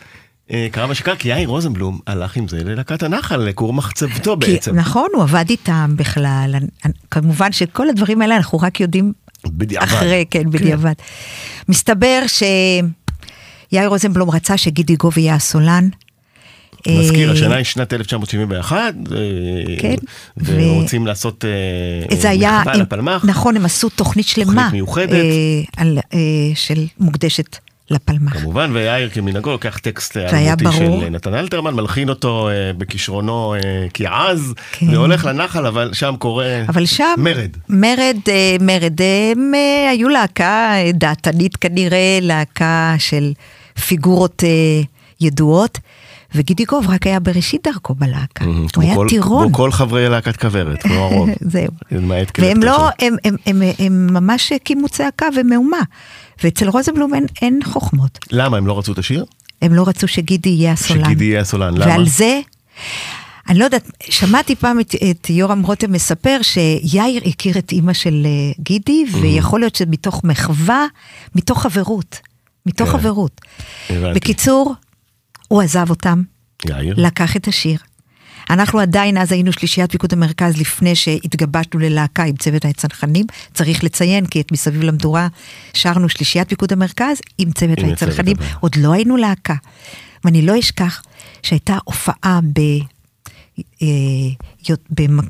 קרה 0.73 0.87
מה 0.87 0.95
שקרה, 0.95 1.17
כי 1.17 1.29
יאיר 1.29 1.49
רוזנבלום 1.49 1.99
הלך 2.07 2.37
עם 2.37 2.49
זה 2.49 2.65
ללהקת 2.65 3.03
הנחל, 3.03 3.37
לכור 3.37 3.73
מחצבתו 3.73 4.37
בעצם. 4.37 4.77
נכון, 4.77 5.09
הוא 5.15 5.23
עבד 5.23 5.45
איתם 5.51 5.95
בכלל. 5.97 6.55
כמובן 7.11 7.53
שכל 7.53 7.89
הדברים 7.89 8.23
האלה 8.23 8.37
אנחנו 8.37 8.59
רק 8.59 8.81
יודעים 8.81 9.13
בדיעבד. 9.47 9.87
אחרי, 9.87 10.25
כן, 10.31 10.51
בדיעבד. 10.51 10.93
מסתבר 11.69 12.23
שיאיר 12.27 13.89
רוזנבלום 13.89 14.31
רצה 14.31 14.57
שגידי 14.57 14.97
גוב 14.97 15.19
יהיה 15.19 15.35
הסולן. 15.35 15.89
מזכיר, 16.89 17.29
אה, 17.29 17.35
השנה 17.35 17.55
היא 17.55 17.65
שנת 17.65 17.93
1971, 17.93 18.95
אה, 19.13 19.19
כן, 19.79 19.95
ורוצים 20.37 21.07
לעשות 21.07 21.45
אה, 21.45 22.17
זה 22.17 22.31
היה, 22.31 22.61
מחווה 22.61 22.77
לפלמ"ח. 22.77 23.25
נכון, 23.25 23.57
הם 23.57 23.65
עשו 23.65 23.89
תוכנית 23.89 24.27
שלמה. 24.27 24.69
מיוחדת. 24.73 25.13
אה, 25.13 25.63
על, 25.77 25.99
של 26.55 26.87
מוקדשת 26.99 27.59
לפלמ"ח. 27.93 28.39
כמובן, 28.39 28.71
ויאיר 28.75 29.09
כמנהגו 29.09 29.51
לוקח 29.51 29.79
טקסט 29.79 30.17
אלמותי. 30.17 30.77
של 30.77 31.09
נתן 31.11 31.35
אלתרמן, 31.35 31.75
מלחין 31.75 32.09
אותו 32.09 32.49
אה, 32.49 32.73
בכישרונו 32.79 33.55
אה, 33.55 33.61
כעז, 33.95 34.55
כן. 34.73 34.89
והולך 34.89 35.25
לנחל, 35.25 35.67
אבל 35.67 35.91
שם 35.93 36.15
קורה 36.19 36.63
אבל 36.69 36.87
שם, 36.87 37.15
מרד. 37.19 37.51
מרד, 37.69 38.17
אה, 38.29 38.57
מרד, 38.61 39.01
הם 39.33 39.53
אה, 39.55 39.91
היו 39.91 40.09
להקה 40.09 40.75
דעתנית 40.95 41.57
כנראה, 41.57 42.19
להקה 42.21 42.95
של 42.99 43.33
פיגורות 43.87 44.45
אה, 44.47 44.83
ידועות, 45.21 45.79
וגידי 46.35 46.65
גוב 46.65 46.87
רק 46.89 47.07
היה 47.07 47.21
בראשית 47.21 47.67
דרכו 47.67 47.95
בלהקה. 47.95 48.45
הוא 48.45 48.83
היה 48.83 48.97
טירון. 49.09 49.47
כמו 49.47 49.57
כל 49.57 49.73
חברי 49.73 50.09
להקת 50.09 50.37
כוורת, 50.37 50.83
כמו 50.83 50.95
הרוב. 51.05 51.29
זהו. 51.41 51.69
והם 52.39 52.63
לא. 52.63 52.89
הם, 53.79 54.07
ממש 54.11 54.53
הקימו 54.53 54.89
צעקה 54.89 55.27
ומהומה. 55.37 55.81
ואצל 56.45 56.69
רוזנבלום 56.69 57.13
אין, 57.43 57.61
חוכמות. 57.65 58.19
למה, 58.31 58.57
הם 58.57 58.67
לא 58.67 58.79
רצו 58.79 58.93
את 58.93 58.99
השיר? 58.99 59.25
הם 59.63 59.75
לא 59.75 59.89
רצו 59.89 60.09
שגידי 60.09 60.49
יהיה 60.49 60.73
הסולן. 60.73 61.05
שגידי 61.05 61.25
יהיה 61.25 61.41
הסולן, 61.41 61.75
למה? 61.75 61.87
ועל 61.87 62.09
זה 62.09 62.41
אני 63.49 63.59
לא 63.59 63.65
יודעת, 63.65 63.91
שמעתי 64.11 64.57
פעם 64.57 64.81
את, 64.81 64.95
את 65.11 65.31
יורם 65.31 65.63
רותם 65.63 65.93
מספר 65.93 66.39
שיאיר 66.43 67.23
הכיר 67.27 67.59
את 67.59 67.73
אימא 67.73 67.93
של 67.93 68.23
אה, 68.25 68.53
גידי, 68.61 69.05
ויכול 69.21 69.61
להיות 69.61 69.75
שמתוך 69.75 70.25
מחווה, 70.25 70.87
מתוך 71.35 71.63
חברות. 71.63 72.21
מתוך 72.67 72.89
כן. 72.89 72.99
חברות. 72.99 73.41
הבנתי. 73.91 74.15
בקיצור, 74.15 74.75
הוא 75.53 75.63
עזב 75.63 75.91
אותם, 75.91 76.23
יאיר? 76.69 76.95
לקח 76.97 77.37
את 77.37 77.49
השיר. 77.49 77.79
אנחנו 78.51 78.81
עדיין 78.81 79.19
אז 79.19 79.33
היינו 79.33 79.53
שלישיית 79.53 79.91
פיקוד 79.91 80.13
המרכז 80.13 80.57
לפני 80.57 80.95
שהתגבשנו 80.95 81.81
ללהקה 81.81 82.25
עם 82.25 82.37
צוות 82.37 82.65
הצנחנים. 82.65 83.27
צריך 83.55 83.85
לציין 83.85 84.27
כי 84.27 84.41
את 84.41 84.53
מסביב 84.53 84.83
למדורה 84.83 85.29
שרנו 85.75 86.09
שלישיית 86.09 86.49
פיקוד 86.49 86.73
המרכז 86.73 87.21
עם 87.39 87.53
צוות 87.53 87.79
עם 87.79 87.91
הצנחנים. 87.91 88.37
הזה. 88.39 88.49
עוד 88.61 88.77
לא 88.77 88.93
היינו 88.93 89.17
להקה. 89.17 89.55
ואני 90.25 90.43
לא 90.43 90.59
אשכח 90.59 91.03
שהייתה 91.43 91.79
הופעה 91.85 92.41
ב... 92.53 92.61
אה, 93.83 93.89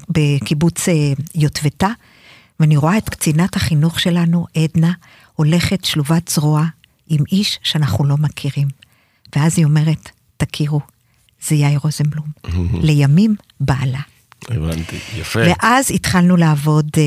בקיבוץ 0.08 0.88
אה, 0.88 0.94
יוטבתה, 1.34 1.88
ואני 2.60 2.76
רואה 2.76 2.98
את 2.98 3.08
קצינת 3.08 3.56
החינוך 3.56 4.00
שלנו, 4.00 4.46
עדנה, 4.56 4.92
הולכת 5.34 5.84
שלובת 5.84 6.28
זרוע 6.28 6.64
עם 7.08 7.24
איש 7.32 7.58
שאנחנו 7.62 8.04
לא 8.04 8.16
מכירים. 8.16 8.68
ואז 9.36 9.58
היא 9.58 9.64
אומרת, 9.64 10.10
תכירו, 10.44 10.80
זה 11.48 11.54
יאיר 11.54 11.78
רוזנבלום. 11.82 12.26
לימים 12.82 13.34
בעלה. 13.60 14.00
הבנתי, 14.48 14.96
יפה. 15.16 15.40
ואז 15.40 15.90
התחלנו 15.90 16.36
לעבוד 16.36 16.90
אה, 16.96 17.02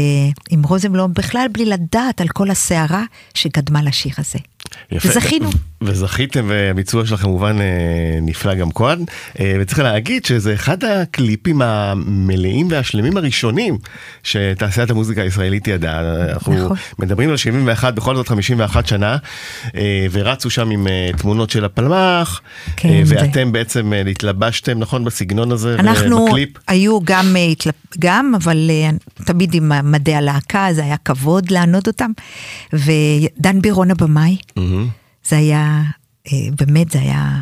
עם 0.50 0.64
רוזנבלום, 0.64 1.14
בכלל 1.14 1.48
בלי 1.52 1.66
לדעת 1.66 2.22
על 2.22 2.28
כל 2.28 2.52
הסערה 2.52 3.04
שקדמה 3.34 3.82
לשיר 3.82 4.14
הזה. 4.18 4.40
יפה. 4.92 5.10
וזכינו. 5.10 5.50
וזכיתם, 5.84 6.46
והביצוע 6.48 7.06
שלך 7.06 7.22
כמובן 7.22 7.62
אה, 7.62 7.66
נפלא 8.22 8.54
גם 8.54 8.72
כאן. 8.72 9.00
אה, 9.40 9.56
וצריך 9.60 9.80
להגיד 9.80 10.26
שזה 10.26 10.54
אחד 10.54 10.84
הקליפים 10.84 11.62
המלאים 11.62 12.68
והשלמים 12.72 13.18
הראשונים 13.18 13.78
שתעשיית 14.24 14.90
המוזיקה 14.90 15.22
הישראלית 15.22 15.68
ידעה. 15.68 16.00
אנחנו 16.32 16.54
נכון. 16.66 16.78
מדברים 17.00 17.30
על 17.30 17.38
71, 17.38 17.94
בכל 17.94 18.16
זאת 18.16 18.28
51 18.28 18.88
שנה, 18.88 19.18
אה, 19.76 20.06
ורצו 20.12 20.50
שם 20.50 20.70
עם 20.70 20.88
תמונות 21.18 21.50
של 21.50 21.66
הפלמ"ח, 21.66 22.42
כן, 22.76 22.90
אה, 22.90 23.02
זה- 23.04 23.16
ואתם 23.16 23.52
בעצם 23.52 23.94
התלבשתם, 24.12 24.80
נכון, 24.80 25.04
בסגנון 25.04 25.52
הזה, 25.52 25.76
אנחנו 25.80 26.26
בקליפ? 26.26 26.50
היו 26.68 27.00
גם, 27.04 27.36
גם, 28.00 28.34
אבל 28.44 28.70
תמיד 29.26 29.54
עם 29.54 29.92
מדי 29.92 30.16
הלהקה, 30.16 30.68
זה 30.72 30.84
היה 30.84 30.96
כבוד 31.06 31.52
לענוד 31.52 31.88
אותם. 31.88 32.12
ודן 32.74 33.62
בירון 33.62 33.92
הבמאי, 33.92 34.38
מהמם. 34.56 34.88
זה 35.28 35.38
היה, 35.38 35.82
אה, 36.28 36.38
באמת, 36.60 36.92
זה 36.92 37.00
היה 37.00 37.42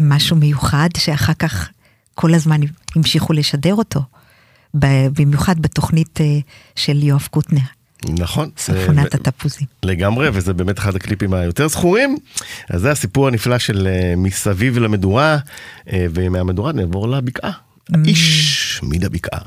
משהו 0.00 0.36
מיוחד, 0.36 0.88
שאחר 0.96 1.34
כך 1.34 1.68
כל 2.14 2.34
הזמן 2.34 2.60
המשיכו 2.96 3.32
לשדר 3.32 3.74
אותו. 3.74 4.00
במיוחד 5.18 5.62
בתוכנית 5.62 6.20
אה, 6.20 6.38
של 6.76 7.02
יואב 7.02 7.28
קוטנר, 7.30 7.60
נכון. 8.08 8.50
ספונת 8.58 9.14
אה, 9.14 9.20
התפוזים. 9.20 9.66
לגמרי, 9.82 10.28
וזה 10.32 10.52
באמת 10.52 10.78
אחד 10.78 10.96
הקליפים 10.96 11.34
היותר 11.34 11.68
זכורים. 11.68 12.16
אז 12.68 12.80
זה 12.80 12.90
הסיפור 12.90 13.28
הנפלא 13.28 13.58
של 13.58 13.88
מסביב 14.16 14.78
למדורה, 14.78 15.38
ומהמדורה 15.92 16.72
נעבור 16.72 17.08
לבקעה. 17.08 17.52
האיש 17.94 18.80
מן 18.82 19.04
הבקעה. 19.04 19.40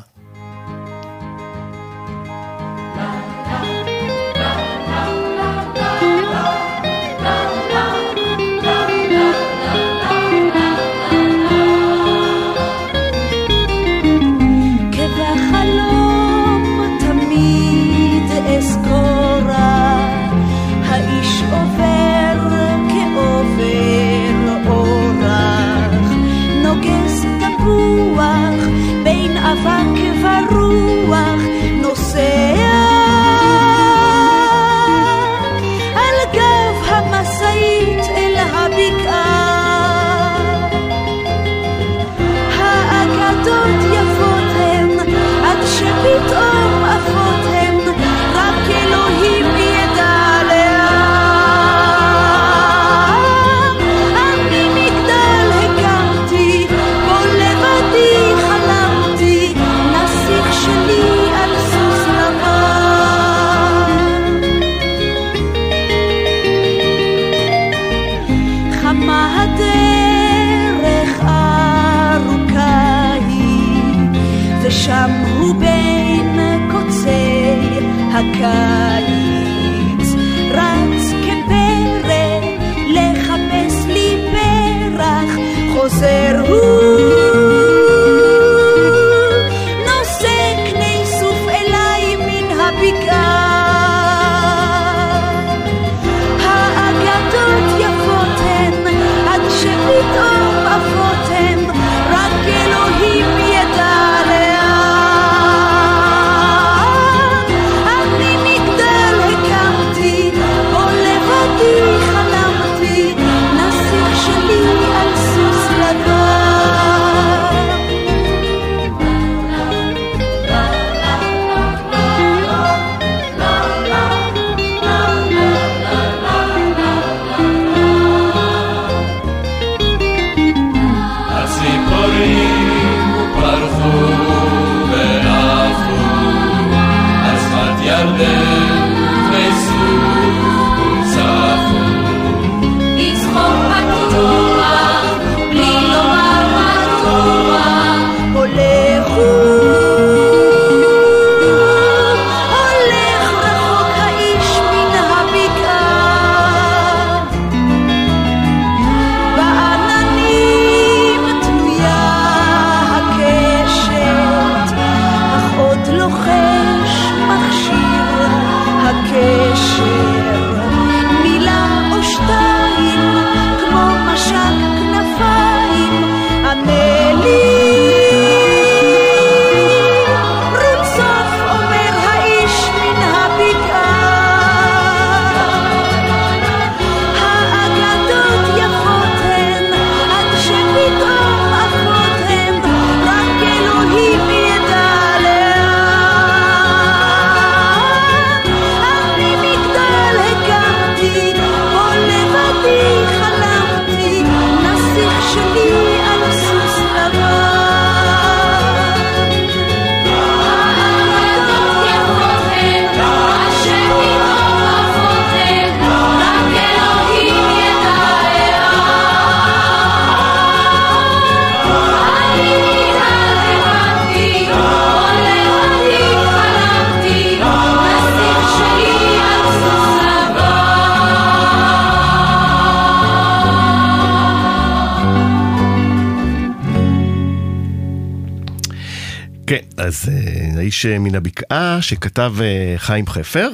אז 239.89 240.09
אה, 240.09 240.57
האיש 240.57 240.85
אה, 240.85 240.99
מן 240.99 241.15
הבקעה 241.15 241.81
שכתב 241.81 242.33
אה, 242.41 242.73
חיים 242.77 243.07
חפר, 243.07 243.49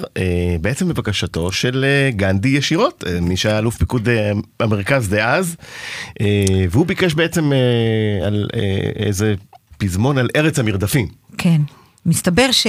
בעצם 0.62 0.88
בבקשתו 0.88 1.52
של 1.52 1.86
גנדי 2.10 2.50
ישירות, 2.50 3.04
מי 3.22 3.38
שהיה 3.38 3.60
אלוף 3.60 3.78
פיקוד 3.78 4.10
המרכז 4.60 5.10
דאז, 5.10 5.56
והוא 6.72 6.86
ביקש 6.86 7.14
בעצם 7.14 7.52
על 8.26 8.48
איזה 8.96 9.36
פזמון 9.78 10.18
על 10.18 10.30
ארץ 10.36 10.60
המרדפים. 10.60 11.08
כן. 11.38 11.62
מסתבר 12.06 12.52
ש... 12.52 12.68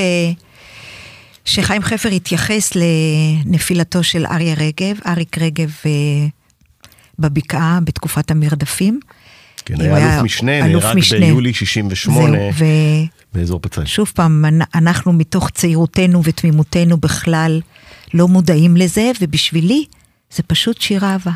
שחיים 1.45 1.83
חפר 1.83 2.09
התייחס 2.09 2.73
לנפילתו 2.75 4.03
של 4.03 4.27
אריה 4.27 4.55
רגב, 4.55 4.97
אריק 5.07 5.39
רגב 5.39 5.71
בבקעה 7.19 7.79
בתקופת 7.85 8.31
המרדפים. 8.31 9.01
כן, 9.67 9.81
היה 9.81 10.15
אלוף 10.15 10.25
משנה, 10.25 10.67
אלוף 10.67 10.85
נהרג 10.85 10.97
משנה. 10.99 11.21
ביולי 11.21 11.55
68 11.55 12.39
זהו, 12.59 12.67
באזור 13.35 13.61
פצאל. 13.63 13.83
ושוב 13.85 14.13
פעם, 14.15 14.45
אנ- 14.45 14.63
אנחנו 14.75 15.13
מתוך 15.13 15.51
צעירותנו 15.51 16.21
ותמימותנו 16.25 16.97
בכלל 16.97 17.61
לא 18.15 18.29
מודעים 18.29 18.77
לזה, 18.77 19.11
ובשבילי 19.21 19.85
זה 20.35 20.43
פשוט 20.43 20.81
שיר 20.81 21.05
אהבה. 21.05 21.31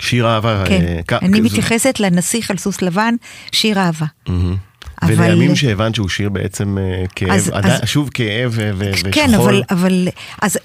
שיר 0.00 0.28
אהבה. 0.28 0.64
כן, 0.68 0.80
אה, 0.86 1.00
כ- 1.08 1.12
אני 1.12 1.40
כ- 1.40 1.44
מתייחסת 1.44 2.00
לנסיך 2.00 2.50
על 2.50 2.56
סוס 2.56 2.82
לבן, 2.82 3.14
שיר 3.52 3.78
אהבה. 3.78 4.06
מהמם. 4.28 4.56
אבל- 5.02 5.14
ולימים 5.18 5.56
שהבנת 5.56 5.94
שהוא 5.94 6.08
שיר 6.08 6.28
בעצם 6.28 6.78
אה, 6.78 7.04
כאב, 7.16 7.30
אז- 7.30 7.48
עדיין- 7.48 7.74
אז- 7.82 7.88
שוב 7.88 8.10
כאב 8.14 8.52
ו- 8.54 8.70
ו- 8.74 8.90
ושכול. 8.94 9.12
כן, 9.12 9.34
אבל, 9.34 9.62
אבל 9.70 10.08
אז, 10.42 10.58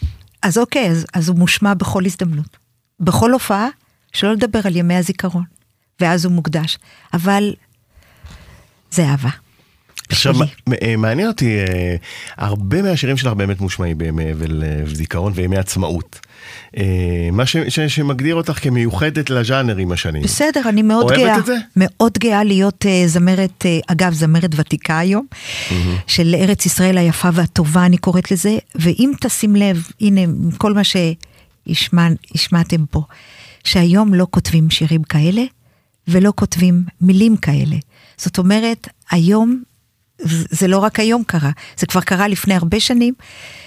אז 0.43 0.57
אוקיי, 0.57 0.89
אז, 0.89 1.05
אז 1.13 1.29
הוא 1.29 1.37
מושמע 1.37 1.73
בכל 1.73 2.05
הזדמנות. 2.05 2.57
בכל 2.99 3.31
הופעה, 3.33 3.67
שלא 4.13 4.33
לדבר 4.33 4.59
על 4.63 4.75
ימי 4.75 4.95
הזיכרון. 4.95 5.43
ואז 5.99 6.25
הוא 6.25 6.33
מוקדש. 6.33 6.77
אבל 7.13 7.53
זה 8.91 9.05
אהבה. 9.05 9.29
עכשיו, 10.09 10.35
אה, 10.81 10.95
מעניין 10.97 11.27
אותי, 11.27 11.59
אה, 11.59 11.95
הרבה 12.37 12.81
מהשירים 12.81 13.17
שלך 13.17 13.33
באמת 13.33 13.61
מושמעים 13.61 13.97
בימי 13.97 14.31
אבל 14.31 14.63
אה, 14.63 14.81
וזיכרון 14.85 15.31
וימי 15.35 15.57
עצמאות. 15.57 16.19
מה 17.31 17.45
ש- 17.45 17.57
ש- 17.57 17.79
שמגדיר 17.79 18.35
אותך 18.35 18.59
כמיוחדת 18.63 19.29
לז'אנר 19.29 19.77
עם 19.77 19.91
השנים. 19.91 20.21
בסדר, 20.21 20.61
אני 20.69 20.81
מאוד 20.81 21.03
אוהבת 21.03 21.23
גאה. 21.23 21.37
את 21.37 21.45
זה? 21.45 21.55
מאוד 21.75 22.11
גאה 22.19 22.43
להיות 22.43 22.85
uh, 22.85 23.07
זמרת, 23.07 23.63
uh, 23.65 23.91
אגב, 23.91 24.13
זמרת 24.13 24.49
ותיקה 24.55 24.99
היום, 24.99 25.25
של 26.07 26.35
ארץ 26.35 26.65
ישראל 26.65 26.97
היפה 26.97 27.29
והטובה, 27.33 27.85
אני 27.85 27.97
קוראת 27.97 28.31
לזה, 28.31 28.57
ואם 28.75 29.11
תשים 29.21 29.55
לב, 29.55 29.87
הנה, 30.01 30.21
כל 30.57 30.73
מה 30.73 30.81
שהשמעתם 31.67 32.85
פה, 32.85 33.01
שהיום 33.63 34.13
לא 34.13 34.27
כותבים 34.29 34.69
שירים 34.69 35.03
כאלה, 35.03 35.41
ולא 36.07 36.33
כותבים 36.35 36.83
מילים 37.01 37.37
כאלה. 37.37 37.75
זאת 38.17 38.37
אומרת, 38.37 38.87
היום, 39.11 39.63
זה 40.49 40.67
לא 40.67 40.77
רק 40.77 40.99
היום 40.99 41.23
קרה, 41.23 41.51
זה 41.77 41.85
כבר 41.85 42.01
קרה 42.01 42.27
לפני 42.27 42.53
הרבה 42.53 42.79
שנים, 42.79 43.13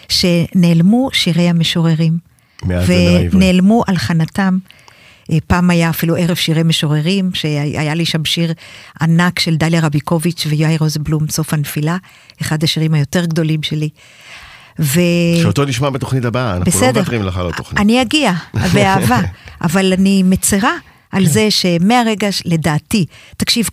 שנעלמו 0.09 1.09
שירי 1.13 1.49
המשוררים. 1.49 2.35
ונעלמו 2.67 3.85
הלחנתם. 3.87 4.59
אה, 5.33 5.39
פעם 5.47 5.71
היה 5.71 5.91
אפילו 5.91 6.17
ערב 6.17 6.35
שירי 6.35 6.63
משוררים, 6.63 7.31
שהיה 7.35 7.95
לי 7.95 8.07
שם 8.07 8.25
שיר 8.25 8.53
ענק 9.01 9.39
של 9.39 9.57
דליה 9.57 9.81
רביקוביץ' 9.81 10.47
ויאיר 10.51 10.79
רוזבלום, 10.81 11.29
סוף 11.29 11.55
הנפילה, 11.55 11.97
אחד 12.43 12.65
השירים 12.65 12.95
היותר 12.95 13.25
גדולים 13.25 13.63
שלי. 13.63 13.89
ו... 14.81 15.01
שאותו 15.43 15.65
נשמע 15.65 15.91
בתוכנית 15.91 16.25
הבאה, 16.25 16.57
אנחנו 16.57 16.61
לא 16.61 16.67
בסדר, 16.67 17.01
מוותרים 17.01 17.23
לך 17.23 17.37
על 17.37 17.49
התוכנית. 17.49 17.81
אני 17.81 18.03
אגיע, 18.03 18.33
באהבה, 18.55 19.21
אבל 19.67 19.93
אני 19.93 20.23
מצרה 20.23 20.73
על 21.15 21.27
זה 21.27 21.51
שמהרגע, 21.51 22.29
לדעתי, 22.45 23.07
תקשיב, 23.37 23.69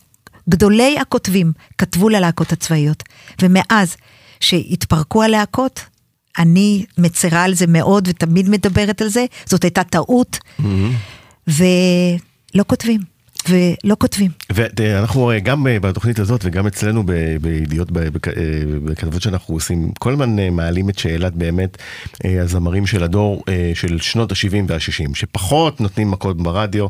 גדולי 0.49 0.99
הכותבים 0.99 1.51
כתבו 1.77 2.10
ללהקות 2.10 2.51
הצבאיות, 2.51 3.04
ומאז 3.41 3.95
שהתפרקו 4.39 5.23
הלהקות, 5.23 5.80
אני 6.39 6.86
מצרה 6.97 7.43
על 7.43 7.54
זה 7.54 7.65
מאוד 7.67 8.08
ותמיד 8.08 8.49
מדברת 8.49 9.01
על 9.01 9.08
זה, 9.08 9.25
זאת 9.45 9.63
הייתה 9.63 9.84
טעות, 9.84 10.38
ולא 11.47 12.63
כותבים, 12.67 13.11
ולא 13.49 13.95
כותבים. 13.99 14.32
ואנחנו 14.56 15.32
אה, 15.32 15.39
גם 15.39 15.67
אה, 15.67 15.80
בתוכנית 15.80 16.19
הזאת 16.19 16.41
וגם 16.43 16.67
אצלנו 16.67 17.04
בידיעות, 17.41 17.89
אה, 17.97 18.04
בכתבות 18.84 19.21
שאנחנו 19.21 19.54
עושים, 19.54 19.91
כל 19.99 20.12
הזמן 20.12 20.49
מעלים 20.51 20.89
את 20.89 20.99
שאלת 20.99 21.34
באמת 21.36 21.77
הזמרים 22.23 22.88
של 22.88 23.04
הדור 23.04 23.43
של 23.73 23.99
שנות 23.99 24.32
ה-70 24.32 24.56
וה-60, 24.67 25.10
שפחות 25.15 25.82
נותנים 25.82 26.12
מכות 26.12 26.38
ברדיו, 26.38 26.88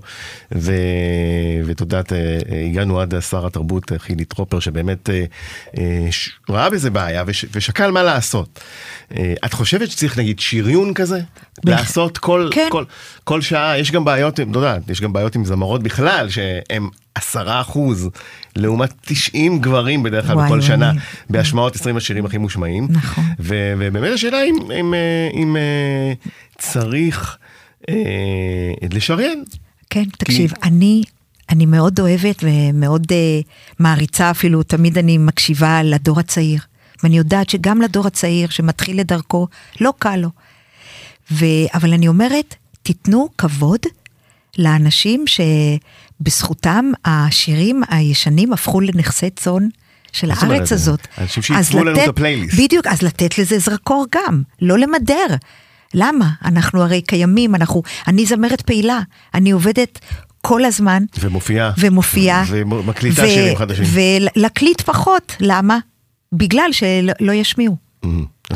ואת 1.66 1.82
יודעת, 1.82 2.14
הגענו 2.70 3.00
עד 3.00 3.20
שר 3.20 3.46
התרבות 3.48 3.92
חילי 3.98 4.26
טרופר, 4.26 4.60
שבאמת 4.60 5.10
אה, 5.10 5.24
אה, 5.78 6.08
ראה 6.50 6.70
בזה 6.70 6.90
בעיה 6.90 7.24
וש- 7.28 7.46
ושקל 7.54 7.92
מה 7.92 8.04
לעשות. 8.04 8.60
את 9.46 9.54
חושבת 9.54 9.92
שצריך 9.92 10.18
נגיד 10.20 10.40
שריון 10.40 10.94
כזה? 10.94 11.20
לעשות 11.66 12.18
כל, 12.18 12.50
כן. 12.52 12.68
כל, 12.72 12.84
כל 13.24 13.42
שעה, 13.42 13.80
יש 13.80 13.92
גם 13.92 14.06
בעיות, 14.06 14.40
את 14.40 14.48
יודעת, 14.56 14.90
יש 14.90 15.02
גם 15.02 15.14
בעיות 15.14 15.36
עם 15.36 15.46
זמרות 15.46 15.84
בכלל, 15.84 16.30
שהם 16.30 16.90
עשרה 17.16 17.62
אחוז, 17.62 18.10
לעומת 18.56 18.94
90 19.02 19.60
גברים 19.60 20.04
בדרך 20.04 20.28
כלל 20.28 20.46
בכל. 20.46 20.62
שנה, 20.62 20.92
בהשמעות 21.30 21.76
20 21.76 21.98
השירים 21.98 22.26
הכי 22.26 22.38
מושמעים. 22.38 22.88
נכון. 22.90 23.24
ו- 23.40 23.74
ובאמת 23.78 24.14
השאלה 24.14 24.44
אם, 24.44 24.56
אם, 24.80 24.94
אה, 24.94 25.30
אם 25.34 25.58
אה, 25.58 26.14
צריך 26.58 27.38
אה, 27.90 27.96
לשריין. 28.92 29.44
כן, 29.90 30.04
תקשיב, 30.18 30.54
אני, 30.64 31.04
אני 31.50 31.66
מאוד 31.66 32.00
אוהבת 32.00 32.44
ומאוד 32.44 33.08
uh, 33.12 33.46
מעריצה 33.80 34.32
אפילו, 34.32 34.64
תמיד 34.64 34.98
אני 34.98 35.18
מקשיבה 35.18 35.84
לדור 35.84 36.20
הצעיר. 36.20 36.62
ואני 37.04 37.18
יודעת 37.18 37.50
שגם 37.50 37.82
לדור 37.82 38.08
הצעיר 38.08 38.50
שמתחיל 38.50 39.00
את 39.00 39.08
דרכו, 39.08 39.48
לא 39.82 39.94
קל 40.00 40.16
לו. 40.16 40.30
ו... 41.32 41.46
אבל 41.74 41.94
אני 41.94 42.08
אומרת, 42.08 42.56
תיתנו 42.84 43.30
כבוד 43.38 43.80
לאנשים 44.58 45.26
שבזכותם 45.28 46.92
השירים 47.06 47.84
הישנים 47.90 48.54
הפכו 48.54 48.82
לנכסי 48.82 49.30
צאן 49.30 49.68
של? 50.12 50.32
הארץ 50.32 50.72
הזאת. 50.72 51.08
אנשים 51.18 51.56
אז 51.56 51.66
שעיצבו 51.68 51.84
לנו 51.84 52.04
את 52.04 52.08
הפלייליסט. 52.08 52.60
בדיוק, 52.60 52.88
אז 52.88 53.02
לתת 53.02 53.38
לזה 53.38 53.60
זרקור 53.60 54.06
גם, 54.16 54.44
לא 54.62 54.78
למדר. 54.78 55.26
למה? 55.94 56.30
אנחנו 56.46 56.84
הרי 56.84 57.02
קיימים, 57.02 57.56
אנחנו, 57.56 57.84
אני 58.08 58.26
זמרת 58.26 58.62
פעילה, 58.62 59.00
אני 59.34 59.52
עובדת 59.52 60.00
כל 60.42 60.66
הזמן. 60.66 61.04
ומופיעה. 61.20 61.72
ומופיעה. 61.78 62.44
ומקליטה 62.48 63.28
שירים 63.28 63.58
חדשים. 63.58 63.86
ולהקליט 63.88 64.82
פחות, 64.82 65.36
למה? 65.40 65.78
בגלל 66.34 66.70
שלא 66.72 67.32
ישמיעו. 67.32 67.91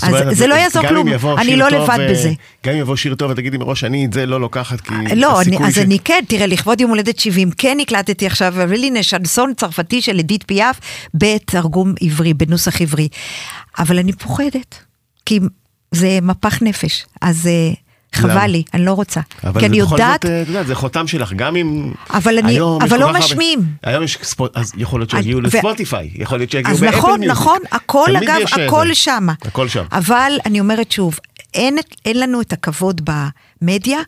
אז 0.02 0.38
זה 0.38 0.48
לא 0.48 0.56
יעזור 0.56 0.88
כלום, 0.88 1.08
אני 1.38 1.56
לא 1.56 1.70
לבד 1.70 2.00
אה, 2.00 2.12
בזה. 2.12 2.32
גם 2.66 2.74
אם 2.74 2.80
יבוא 2.80 2.96
שיר 2.96 3.16
טוב 3.16 3.32
ותגידי 3.32 3.58
מראש, 3.58 3.84
אני 3.84 4.06
את 4.06 4.14
זה 4.14 4.26
לא 4.26 4.42
לוקחת, 4.42 4.82
כי 4.82 4.94
לא, 5.16 5.42
אני, 5.42 5.50
הסיכוי 5.50 5.68
אז 5.68 5.74
ש- 5.76 5.78
אני 5.78 6.00
כן, 6.00 6.24
תראה, 6.28 6.46
לכבוד 6.46 6.82
יום 6.82 6.90
הולדת 6.90 7.20
70, 7.20 7.52
כן 7.52 7.78
הקלטתי 7.82 8.26
עכשיו 8.26 8.54
רלינה 8.58 9.04
שנסון 9.04 9.54
צרפתי 9.58 10.02
של 10.02 10.20
אדית 10.20 10.44
פיאף 10.48 10.80
בתרגום 11.14 11.94
עברי, 12.02 12.34
בנוסח 12.34 12.82
עברי. 12.82 13.08
אבל 13.80 14.00
אני 14.00 14.14
פוחדת, 14.14 14.76
כי 15.26 15.40
זה 15.92 16.20
מפח 16.22 16.62
נפש, 16.62 17.06
אז 17.22 17.48
אה? 17.48 17.74
חבל 18.16 18.48
לי, 18.48 18.64
אני 18.74 18.86
לא 18.86 18.94
רוצה. 18.94 19.22
אבל 19.44 19.60
כי 19.60 19.66
אני 19.68 19.80
זה 19.80 19.86
בכל 19.86 19.94
יודעת, 19.96 20.22
זאת, 20.24 20.32
אה, 20.32 20.44
יודעת, 20.48 20.68
זה 20.68 20.76
חותם 20.76 21.08
שלך, 21.08 21.34
גם 21.34 21.56
אם... 21.56 21.92
אבל 22.14 22.38
אני- 22.38 22.60
אבל 22.82 23.00
לא 23.00 23.14
משמיעים. 23.14 23.60
היום 23.84 24.04
יש 24.04 24.18
ספוט... 24.24 24.58
אז 24.58 24.72
יכול 24.78 25.00
להיות 25.00 25.10
שיגיעו 25.10 25.42
לספוטיפיי, 25.42 26.10
יכול 26.16 26.38
להיות 26.38 26.52
שיגיעו 26.52 26.74
אז 26.74 26.82
באפל 26.82 26.98
נכון, 26.98 27.20
מיוזיק. 27.20 27.32
נכון, 27.42 27.60
הכל 27.72 28.06
תמיד 28.18 28.30
אגב, 28.30 28.42
אה, 28.60 28.66
הכל. 28.66 28.94
שמה. 28.94 29.34
הכל 29.42 29.68
שם. 29.68 29.84
אבל 29.92 30.32
אני 30.46 30.60
אומרת 30.60 30.92
שוב, 30.92 31.20
אין, 31.54 31.78
אין 32.06 32.20
לנו 32.20 32.42
את 32.42 32.54
הכבוד 32.54 33.02
במדיה. 33.62 34.00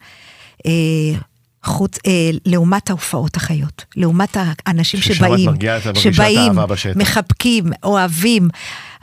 חוץ, 1.68 1.98
אה, 2.08 2.12
לעומת 2.46 2.90
ההופעות 2.90 3.36
החיות, 3.36 3.86
לעומת 3.96 4.38
האנשים 4.66 5.02
שבאים, 5.02 5.50
שבאים. 5.96 6.54
מחבקים, 6.96 7.66
אוהבים, 7.84 8.50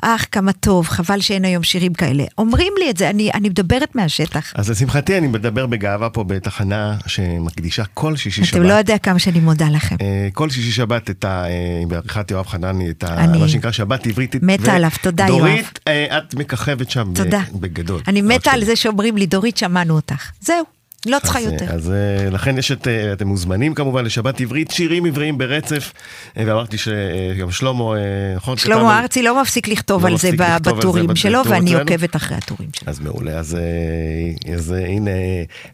אך 0.02 0.26
כמה 0.32 0.52
טוב, 0.52 0.88
חבל 0.88 1.20
שאין 1.20 1.44
היום 1.44 1.62
שירים 1.62 1.94
כאלה. 1.94 2.24
אומרים 2.38 2.72
לי 2.78 2.90
את 2.90 2.96
זה, 2.96 3.10
אני, 3.10 3.30
אני 3.34 3.48
מדברת 3.48 3.94
מהשטח. 3.94 4.52
אז 4.54 4.70
לשמחתי 4.70 5.18
אני 5.18 5.26
מדבר 5.26 5.66
בגאווה 5.66 6.10
פה 6.10 6.24
בתחנה 6.24 6.96
שמקדישה 7.06 7.84
כל 7.94 8.16
שישי 8.16 8.44
שבת. 8.44 8.54
אתם 8.54 8.68
לא 8.68 8.72
יודע 8.72 8.98
כמה 8.98 9.18
שאני 9.18 9.40
מודה 9.40 9.68
לכם. 9.68 9.96
אה, 10.00 10.28
כל 10.32 10.50
שישי 10.50 10.72
שבת 10.72 11.10
את 11.10 11.24
ה... 11.24 11.44
אה, 11.44 11.82
בעריכת 11.88 12.30
יואב 12.30 12.46
חנני, 12.46 12.90
את 12.90 13.04
ה... 13.04 13.24
אני 13.24 13.38
מה 13.38 13.48
שנקרא 13.48 13.70
שבת 13.70 14.06
עברית. 14.06 14.34
מתה 14.42 14.72
עליו, 14.72 14.90
תודה, 15.02 15.26
יואב. 15.28 15.38
דורית, 15.38 15.78
אה, 15.88 16.18
את 16.18 16.34
מככבת 16.34 16.90
שם 16.90 17.12
תודה. 17.14 17.40
בגדול. 17.54 18.00
אני 18.08 18.22
מתה 18.22 18.50
על. 18.50 18.64
זה 18.64 18.76
שאומרים 18.76 19.16
לי, 19.16 19.26
דורית, 19.26 19.56
שמענו 19.56 19.94
אותך. 19.94 20.30
זהו. 20.40 20.73
לא 21.06 21.18
צריכה 21.22 21.38
אז, 21.38 21.44
יותר. 21.44 21.64
אז 21.70 21.90
אה, 21.90 22.30
לכן 22.30 22.58
יש 22.58 22.72
את, 22.72 22.88
אה, 22.88 23.12
אתם 23.12 23.26
מוזמנים 23.28 23.74
כמובן 23.74 24.04
לשבת 24.04 24.40
עברית, 24.40 24.70
שירים 24.70 25.06
עבריים 25.06 25.38
ברצף, 25.38 25.92
אה, 26.36 26.42
ואמרתי 26.46 26.76
שגם 26.78 27.50
שלמה, 27.50 27.84
אה, 27.96 28.00
נכון? 28.36 28.56
שלמה 28.56 29.00
ארצי 29.00 29.22
לא 29.22 29.42
מפסיק 29.42 29.68
לכתוב 29.68 30.02
לא 30.06 30.10
על 30.12 30.16
זה 30.18 30.30
זה 30.30 30.36
בטורים 30.60 31.04
בטור 31.04 31.16
שלו, 31.16 31.40
ואני. 31.46 31.74
עוקבת 31.74 32.16
אחרי 32.16 32.36
הטורים 32.36 32.68
שלו. 32.76 32.88
אז 32.90 33.00
מעולה, 33.00 33.32
אז, 33.38 33.54
אה, 33.54 34.54
אז 34.54 34.72
אה, 34.72 34.86
הנה, 34.86 35.10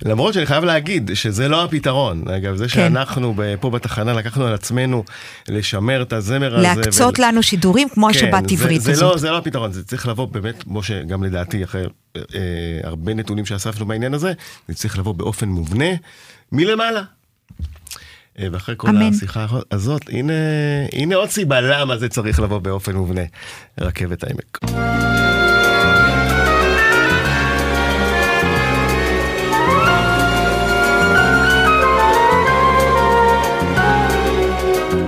למרות 0.04 0.34
שאני 0.34 0.46
חייב 0.46 0.64
להגיד 0.64 1.10
שזה 1.14 1.48
לא 1.48 1.64
הפתרון, 1.64 2.24
אגב, 2.36 2.56
זה 2.56 2.68
שאנחנו 2.68 3.34
ב- 3.36 3.54
פה 3.60 3.70
בתחנה 3.70 4.12
לקחנו 4.12 4.46
על 4.46 4.54
עצמנו 4.54 5.04
לשמר 5.48 6.02
את 6.02 6.12
הזמר 6.12 6.54
הזה. 6.58 6.62
להקצות 6.62 7.18
ול- 7.18 7.24
לנו 7.24 7.42
שידורים 7.42 7.88
כמו 7.88 8.06
כן, 8.06 8.10
השבת 8.10 8.48
זה- 8.48 8.54
עברית 8.54 8.80
זה 8.82 8.92
הזאת. 8.92 9.02
לא, 9.12 9.18
זה 9.18 9.30
לא 9.30 9.38
הפתרון, 9.38 9.72
זה 9.72 9.84
צריך 9.84 10.08
לבוא 10.08 10.26
באמת, 10.26 10.62
כמו 10.62 10.82
שגם 10.82 11.22
לדעתי, 11.24 11.64
אחרי 11.64 11.80
אה, 11.82 11.86
אה, 11.86 12.09
הרבה 12.84 13.14
נתונים 13.14 13.46
שאספנו 13.46 13.86
בעניין 13.86 14.14
הזה, 14.14 14.32
זה 14.68 14.74
צריך 14.74 14.98
לבוא 14.98 15.14
באופן 15.14 15.48
מובנה 15.48 15.90
מלמעלה. 16.52 17.02
אה, 18.38 18.48
ואחרי 18.52 18.74
כל 18.78 18.88
אמן. 18.88 19.02
השיחה 19.14 19.46
הזאת, 19.70 20.02
הנה, 20.08 20.32
הנה 20.92 21.14
עוד 21.14 21.28
סיבה 21.28 21.60
למה 21.60 21.98
זה 21.98 22.08
צריך 22.08 22.40
לבוא 22.40 22.58
באופן 22.58 22.96
מובנה. 22.96 23.22
רכבת 23.80 24.24
העמק. 24.24 24.58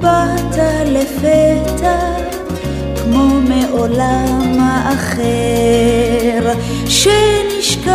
באת 0.00 0.56
לפתע 0.86 1.98
כמו 2.96 3.40
מעולם 3.40 4.61
אחר 4.92 6.52
שנשכח 6.88 7.92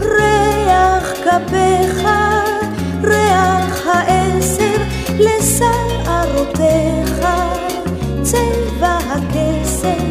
ריח 0.00 1.12
כפיך 1.12 2.08
ריח 3.02 3.86
העשר 3.86 4.80
לשערותיך 5.18 6.68
צבע 8.22 8.98
הכסף 9.10 10.04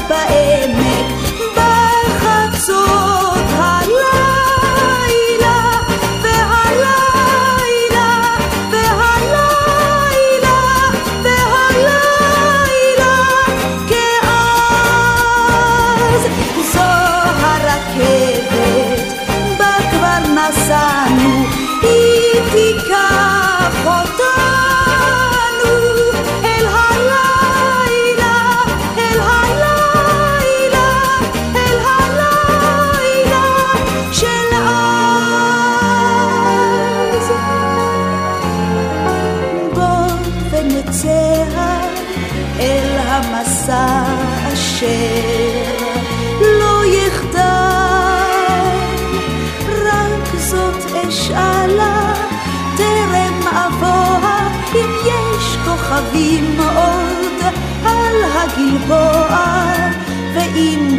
שטה 0.09 0.68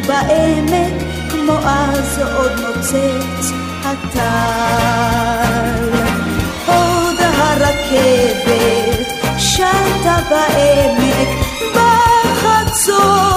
ואם 0.09 0.65
בעמק 0.65 1.03
כמו 1.29 1.57
אז 1.65 2.19
עוד 2.35 2.51
נוצץ 2.51 3.51
הטל. 3.83 4.29
עוד 6.67 7.15
הרכבת 7.19 9.07
שטה 9.37 10.17
בעמק 10.29 11.29
בחצות 11.73 13.28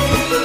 בעמק 0.00 0.20
בחצות 0.20 0.39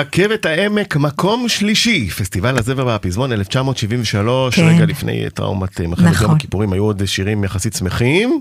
רכבת 0.00 0.46
העמק, 0.46 0.96
מקום 0.96 1.48
שלישי, 1.48 2.10
פסטיבל 2.10 2.58
הזמר 2.58 2.86
והפזמון 2.86 3.32
1973, 3.32 4.56
כן. 4.56 4.62
רגע 4.68 4.84
לפני 4.86 5.30
טראומת 5.34 5.80
אה, 5.80 5.86
מלחמת 5.86 6.06
נכון. 6.06 6.26
יום 6.26 6.36
הכיפורים, 6.36 6.72
היו 6.72 6.84
עוד 6.84 7.02
שירים 7.06 7.44
יחסית 7.44 7.74
שמחים. 7.74 8.40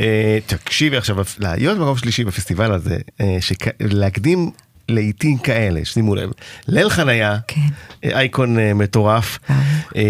אה, 0.00 0.38
תקשיבי 0.46 0.96
עכשיו, 0.96 1.16
להיות 1.38 1.78
מקום 1.78 1.96
שלישי 1.96 2.24
בפסטיבל 2.24 2.72
הזה, 2.72 2.96
אה, 3.20 3.36
שכ- 3.40 3.70
להקדים 3.80 4.50
לעיתים 4.88 5.38
כאלה, 5.38 5.80
שימו 5.84 6.14
לב, 6.14 6.30
ליל 6.68 6.88
חניה, 6.90 7.36
כן. 7.48 7.60
אה, 8.04 8.18
אייקון 8.18 8.58
אה, 8.58 8.74
מטורף, 8.74 9.38
אה. 9.50 9.54
אה, 9.96 10.02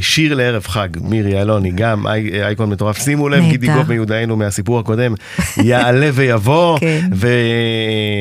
שיר 0.00 0.34
לערב 0.34 0.66
חג, 0.66 0.88
מירי 1.00 1.42
אלוני, 1.42 1.70
גם 1.70 2.06
אי- 2.06 2.42
אייקון 2.42 2.70
מטורף, 2.70 2.98
שימו 2.98 3.28
לב. 3.28 3.44
גידי 3.50 3.66
גוב 3.66 3.88
מיודענו 3.88 4.36
מהסיפור 4.36 4.78
הקודם, 4.78 5.14
יעלה 5.56 6.10
ויבוא, 6.14 6.78
כן. 6.80 7.00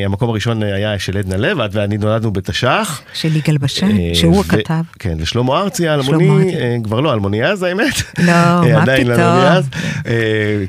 והמקום 0.06 0.30
הראשון 0.30 0.64
היה 0.64 1.00
של 1.00 1.18
עדנה 1.18 1.38
לבד, 1.38 1.70
ואני 1.72 1.98
נולדנו 1.98 2.32
בתש"ח. 2.34 3.02
של 3.14 3.36
יגאל 3.36 3.58
בשן, 3.58 4.14
שהוא 4.14 4.38
ו- 4.38 4.40
הכתב. 4.42 4.74
כן, 5.00 5.18
ושלמה 5.20 5.60
ארצי 5.62 5.88
האלמוני, 5.88 6.52
כבר 6.84 7.00
לא 7.00 7.14
אלמוני 7.14 7.46
אז 7.46 7.64
האמת. 7.64 7.94
לא, 8.20 8.34
מה 8.74 8.84
פתאום. 8.98 9.64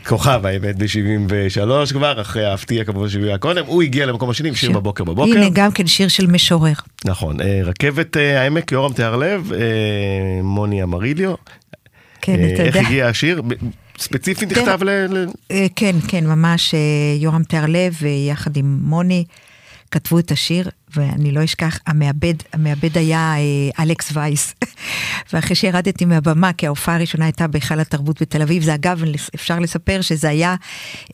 כוכב 0.06 0.40
האמת 0.46 0.76
ב-73 0.78 1.60
כבר, 1.92 2.20
אחרי 2.20 2.44
ההפתיע 2.44 2.84
כמובן 2.84 3.08
שהוא 3.08 3.24
היה 3.24 3.38
קודם, 3.38 3.64
הוא 3.66 3.82
הגיע 3.82 4.06
למקום 4.06 4.30
השני 4.30 4.48
עם 4.48 4.54
שיר 4.54 4.68
שיר. 4.68 4.78
בבוקר 4.78 5.04
בבוקר. 5.24 5.40
הנה, 5.40 5.50
גם 5.52 5.72
כן 5.72 5.86
שיר 5.86 6.08
של 6.08 6.26
משורר. 6.26 6.72
נכון, 7.04 7.40
אה, 7.40 7.60
רכבת 7.64 8.16
אה, 8.16 8.40
העמק, 8.40 8.72
יורם 8.72 8.92
תיארלב, 8.92 9.52
אה, 9.52 9.58
מוני 10.42 10.82
אמריליו. 10.82 11.34
כן, 12.20 12.34
אתה 12.54 12.62
איך 12.62 12.76
יודע. 12.76 12.88
הגיע 12.88 13.06
השיר? 13.06 13.42
ספציפית. 13.98 14.52
נכתב 14.52 14.78
ל... 14.82 15.26
כן, 15.76 15.96
כן, 16.08 16.26
ממש 16.26 16.74
יורם 17.18 17.42
תיארלב 17.42 17.94
ויחד 18.00 18.56
עם 18.56 18.78
מוני 18.82 19.24
כתבו 19.94 20.18
את 20.18 20.30
השיר, 20.30 20.70
ואני 20.96 21.32
לא 21.32 21.44
אשכח, 21.44 21.78
המעבד, 21.86 22.34
המעבד 22.52 22.98
היה 22.98 23.34
אה, 23.36 23.84
אלכס 23.84 24.10
וייס. 24.12 24.54
ואחרי 25.32 25.56
שירדתי 25.56 26.04
מהבמה, 26.04 26.52
כי 26.52 26.66
ההופעה 26.66 26.94
הראשונה 26.94 27.24
הייתה 27.24 27.46
בהיכל 27.46 27.80
התרבות 27.80 28.22
בתל 28.22 28.42
אביב, 28.42 28.62
זה 28.62 28.74
אגב, 28.74 29.02
אפשר 29.34 29.58
לספר 29.58 30.00
שזה 30.00 30.28
היה 30.28 30.54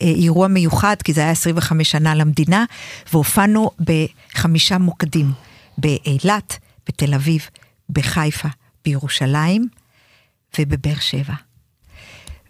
אה, 0.01 0.07
אירוע 0.07 0.47
מיוחד, 0.47 0.95
כי 1.03 1.13
זה 1.13 1.21
היה 1.21 1.31
25 1.31 1.91
שנה 1.91 2.15
למדינה, 2.15 2.65
והופענו 3.13 3.71
בחמישה 3.79 4.77
מוקדים, 4.77 5.31
באילת, 5.77 6.57
בתל 6.87 7.13
אביב, 7.13 7.49
בחיפה, 7.89 8.49
בירושלים 8.85 9.67
ובבאר 10.59 10.99
שבע. 10.99 11.33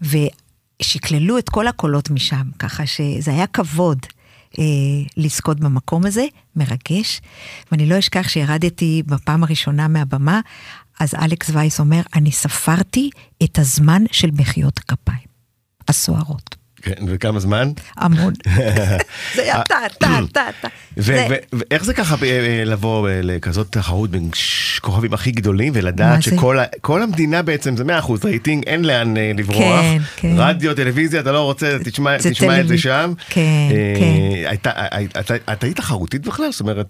ושקללו 0.00 1.38
את 1.38 1.48
כל 1.48 1.68
הקולות 1.68 2.10
משם, 2.10 2.50
ככה 2.58 2.86
שזה 2.86 3.30
היה 3.30 3.46
כבוד 3.46 3.98
אה, 4.58 4.64
לזכות 5.16 5.60
במקום 5.60 6.06
הזה, 6.06 6.24
מרגש. 6.56 7.20
ואני 7.72 7.86
לא 7.86 7.98
אשכח 7.98 8.28
שירדתי 8.28 9.02
בפעם 9.06 9.44
הראשונה 9.44 9.88
מהבמה, 9.88 10.40
אז 11.00 11.14
אלכס 11.14 11.50
וייס 11.50 11.80
אומר, 11.80 12.00
אני 12.14 12.32
ספרתי 12.32 13.10
את 13.42 13.58
הזמן 13.58 14.02
של 14.12 14.30
מחיאות 14.32 14.78
הכפיים, 14.78 15.26
הסוערות. 15.88 16.61
כן, 16.82 16.92
וכמה 17.08 17.40
זמן? 17.40 17.68
המון. 17.96 18.32
זה 19.34 19.42
היה 19.42 19.62
טה, 19.62 19.74
טה, 19.98 20.18
טה, 20.32 20.46
טה. 20.60 20.68
ו- 20.98 21.16
ואיך 21.52 21.84
זה 21.84 21.94
ככה 21.94 22.16
אה, 22.22 22.62
לבוא 22.66 23.08
אה, 23.08 23.20
לכזאת 23.22 23.72
תחרות 23.72 24.10
בין 24.10 24.30
כוכבים 24.80 25.14
הכי 25.14 25.30
גדולים 25.30 25.72
ולדעת? 25.76 26.22
שכל 26.22 27.02
המדינה 27.02 27.42
בעצם 27.42 27.76
זה 27.76 27.84
100% 27.84 28.12
רייטינג, 28.24 28.64
אין 28.66 28.84
לאן 28.84 29.16
אה, 29.16 29.32
לברוח. 29.36 29.80
כן, 29.80 29.98
כן. 30.16 30.34
רדיו, 30.36 30.74
טלוויזיה, 30.74 31.20
אתה 31.20 31.32
לא 31.32 31.40
רוצה, 31.42 31.76
תשמע 31.84 32.16
את 32.60 32.68
זה 32.68 32.78
שם. 32.78 33.12
כן, 33.30 33.40
אה, 33.70 33.94
כן. 33.98 34.70
את- 35.52 35.64
היית 35.64 35.76
תחרותית 35.76 36.22
בכלל? 36.26 36.52
זאת 36.52 36.60
אומרת, 36.60 36.86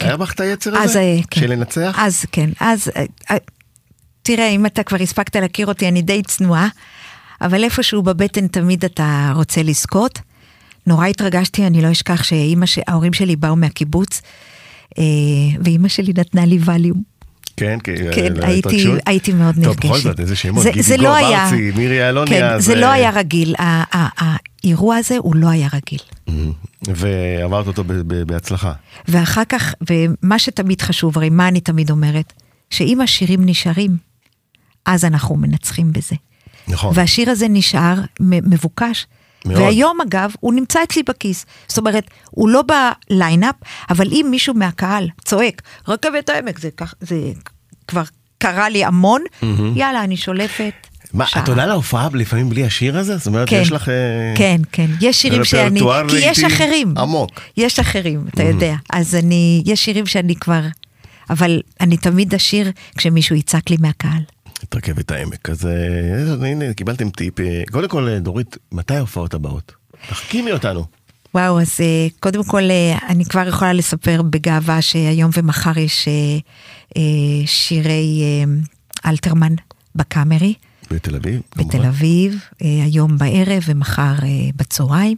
היה 0.00 0.16
בך 0.16 0.32
את 0.32 0.40
היצר 0.40 0.76
הזה? 0.76 0.98
אה, 1.00 1.18
כן. 1.30 1.40
של 1.40 1.50
לנצח? 1.52 1.96
אז 1.98 2.24
כן, 2.32 2.50
אז 2.60 2.90
אה, 2.96 3.04
אה, 3.30 3.36
תראה, 4.22 4.48
אם 4.48 4.66
אתה 4.66 4.82
כבר 4.82 5.02
הספקת 5.02 5.36
להכיר 5.36 5.66
אותי, 5.66 5.88
אני 5.88 6.02
די 6.02 6.22
צנועה, 6.22 6.68
אבל 7.40 7.64
איפשהו 7.64 8.02
בבטן 8.02 8.46
תמיד 8.46 8.84
אתה 8.84 9.32
רוצה 9.34 9.62
לזכות. 9.62 10.18
נורא 10.86 11.06
התרגשתי, 11.06 11.66
אני 11.66 11.82
לא 11.82 11.92
אשכח 11.92 12.22
שאימא, 12.22 12.66
ש- 12.66 12.78
ההורים 12.88 13.12
שלי 13.12 13.36
באו 13.36 13.56
מהקיבוץ, 13.56 14.22
אה, 14.98 15.04
ואימא 15.64 15.88
שלי 15.88 16.12
נתנה 16.16 16.46
לי 16.46 16.58
ווליום. 16.58 17.02
כן, 17.56 17.78
כן, 17.84 17.94
כן, 18.14 18.42
אה, 18.42 18.48
הייתי? 18.48 18.84
הייתי 19.06 19.32
מאוד 19.32 19.58
נרגשת. 19.58 19.80
טוב, 19.82 19.90
בכל 19.90 19.98
זאת, 20.00 20.20
איזה 20.20 20.36
שמות, 20.36 20.62
זה- 20.62 20.70
גידי 20.70 20.82
זה 20.82 20.96
גוב, 20.96 21.04
לא 21.04 21.14
היה- 21.16 21.44
ארצי, 21.44 21.70
מירי 21.76 22.08
אלוני, 22.08 22.30
כן, 22.30 22.44
אז, 22.44 22.64
זה 22.64 22.74
לא 22.74 22.86
אה, 22.86 22.92
היה 22.92 23.10
רגיל, 23.10 23.54
האירוע 23.60 24.96
הזה 24.96 25.16
הוא 25.18 25.36
לא 25.36 25.48
היה 25.48 25.68
רגיל. 25.72 25.98
ועברת 26.86 27.66
אותו 27.66 27.84
ב- 27.84 27.92
ב- 27.92 28.22
בהצלחה. 28.22 28.72
ואחר 29.08 29.42
כך, 29.48 29.74
ומה 29.90 30.38
שתמיד 30.38 30.82
חשוב, 30.82 31.18
הרי 31.18 31.30
מה 31.30 31.48
אני 31.48 31.60
תמיד 31.60 31.90
אומרת? 31.90 32.32
שאם 32.70 33.00
השירים 33.00 33.46
נשארים, 33.46 33.96
אז 34.86 35.04
אנחנו 35.04 35.36
מנצחים 35.36 35.92
בזה. 35.92 36.16
נכון. 36.68 36.92
והשיר 36.94 37.30
הזה 37.30 37.46
נשאר 37.48 37.94
מבוקש. 38.20 39.06
מאוד. 39.44 39.60
והיום 39.60 39.98
אגב, 40.08 40.32
הוא 40.40 40.54
נמצא 40.54 40.82
אצלי 40.82 41.02
בכיס. 41.02 41.46
זאת 41.68 41.78
אומרת, 41.78 42.10
הוא 42.30 42.48
לא 42.48 42.62
בליינאפ, 43.10 43.54
אבל 43.90 44.06
אם 44.12 44.26
מישהו 44.30 44.54
מהקהל 44.54 45.08
צועק, 45.24 45.62
רכבת 45.88 46.28
העמק, 46.28 46.58
זה, 46.58 46.68
כך, 46.76 46.94
זה 47.00 47.16
כבר 47.88 48.02
קרה 48.38 48.68
לי 48.68 48.84
המון, 48.84 49.22
יאללה, 49.76 50.04
אני 50.04 50.16
שולפת. 50.16 50.72
מה, 51.12 51.26
שעה. 51.26 51.42
את 51.42 51.48
עולה 51.48 51.66
להופעה 51.66 52.08
לפעמים 52.14 52.48
בלי 52.48 52.64
השיר 52.64 52.98
הזה? 52.98 53.16
זאת 53.16 53.26
אומרת, 53.26 53.48
כן, 53.48 53.60
יש 53.62 53.72
לך... 53.72 53.88
אה, 53.88 54.34
כן, 54.36 54.60
כן, 54.72 54.86
יש 55.00 55.22
שירים 55.22 55.44
שאני, 55.44 55.80
כי 56.08 56.16
יש 56.18 56.44
אחרים, 56.44 56.94
עמוק. 56.98 57.40
יש 57.56 57.78
אחרים, 57.78 58.24
אתה 58.34 58.42
יודע, 58.42 58.74
אז 58.92 59.14
אני, 59.14 59.62
יש 59.66 59.84
שירים 59.84 60.06
שאני 60.06 60.36
כבר, 60.36 60.62
אבל 61.30 61.60
אני 61.80 61.96
תמיד 61.96 62.34
אשיר 62.34 62.70
כשמישהו 62.96 63.36
יצעק 63.36 63.70
לי 63.70 63.76
מהקהל. 63.80 64.22
את 64.64 64.74
רכבת 64.74 65.10
העמק. 65.10 65.50
אז 65.50 65.66
אה, 65.66 66.48
הנה, 66.48 66.74
קיבלתם 66.74 67.10
טיפ. 67.10 67.34
קודם 67.72 67.88
כל, 67.88 68.08
אה, 68.08 68.18
דורית, 68.18 68.56
מתי 68.72 68.94
ההופעות 68.94 69.34
הבאות? 69.34 69.72
תחכימי 70.08 70.52
אותנו. 70.52 70.84
וואו, 71.34 71.60
אז 71.60 71.76
אה, 71.80 72.06
קודם 72.20 72.44
כל, 72.44 72.62
אני 73.08 73.24
כבר 73.24 73.48
יכולה 73.48 73.72
לספר 73.72 74.22
בגאווה 74.22 74.82
שהיום 74.82 75.30
ומחר 75.34 75.78
יש 75.78 76.08
שירי 77.46 78.22
אלתרמן 79.06 79.54
בקאמרי, 79.94 80.54
בתל 80.90 81.16
אביב, 81.16 81.40
בתל 81.56 81.70
כמובן. 81.70 81.88
אביב, 81.88 82.44
אה, 82.62 82.68
היום 82.84 83.18
בערב 83.18 83.62
ומחר 83.66 84.14
בצהריים. 84.56 85.16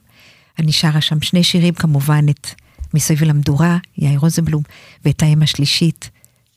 אני 0.59 0.73
שרה 0.73 1.01
שם 1.01 1.23
שני 1.23 1.45
שירים, 1.45 1.75
כמובן 1.75 2.29
את 2.29 2.47
מסביב 2.95 3.25
למדורה, 3.25 3.79
יאיר 3.99 4.19
רוזנבלום, 4.19 4.63
ואת 5.05 5.23
האם 5.23 5.43
השלישית, 5.43 6.11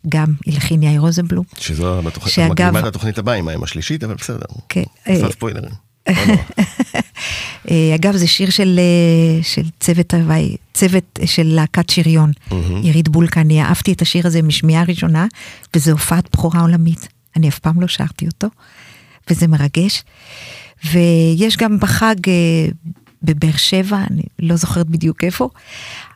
גם 0.10 0.34
הלחין 0.48 0.84
יאיר 0.84 1.02
רוזנבלום. 1.02 1.46
שזו 1.60 2.02
בתוכנית, 2.02 2.34
שאגב- 2.34 2.52
מקדימה 2.52 2.80
את 2.80 2.86
התוכנית 2.86 3.18
הבאה 3.18 3.36
עם 3.36 3.48
האם 3.48 3.64
השלישית, 3.64 4.04
אבל 4.04 4.14
בסדר. 4.14 4.46
כן. 4.70 4.84
עושה 5.08 5.26
אה, 5.26 5.32
ספוילרים. 5.32 5.72
לא 6.10 6.16
נורא. 6.26 6.38
אה, 7.72 7.96
אגב, 7.96 8.16
זה 8.16 8.28
שיר 8.28 8.50
של, 8.50 8.80
אה, 8.80 9.44
של 9.44 9.62
צוות 9.80 10.14
הוואי, 10.14 10.56
צוות 10.74 11.20
של 11.26 11.44
להקת 11.48 11.90
שריון, 11.90 12.32
עירית 12.84 13.10
בולקה, 13.10 13.42
אני 13.42 13.62
אהבתי 13.64 13.94
את 13.94 14.02
השיר 14.02 14.28
הזה 14.28 14.42
משמיעה 14.42 14.84
ראשונה, 14.84 15.26
וזו 15.76 15.92
הופעת 15.92 16.30
בכורה 16.34 16.62
עולמית. 16.62 17.08
אני 17.36 17.50
אף 17.50 17.60
פעם 17.60 17.82
לא 17.82 17.88
שרתי 17.88 18.28
אותו, 18.28 18.48
וזה 19.30 19.48
מרגש. 19.48 20.04
ויש 20.92 21.58
גם 21.58 21.80
בחג 21.80 22.16
אה, 22.28 22.68
בבאר 23.24 23.58
שבע, 23.58 23.98
אני 24.12 24.22
לא 24.40 24.56
זוכרת 24.56 24.88
בדיוק 24.88 25.24
איפה, 25.24 25.50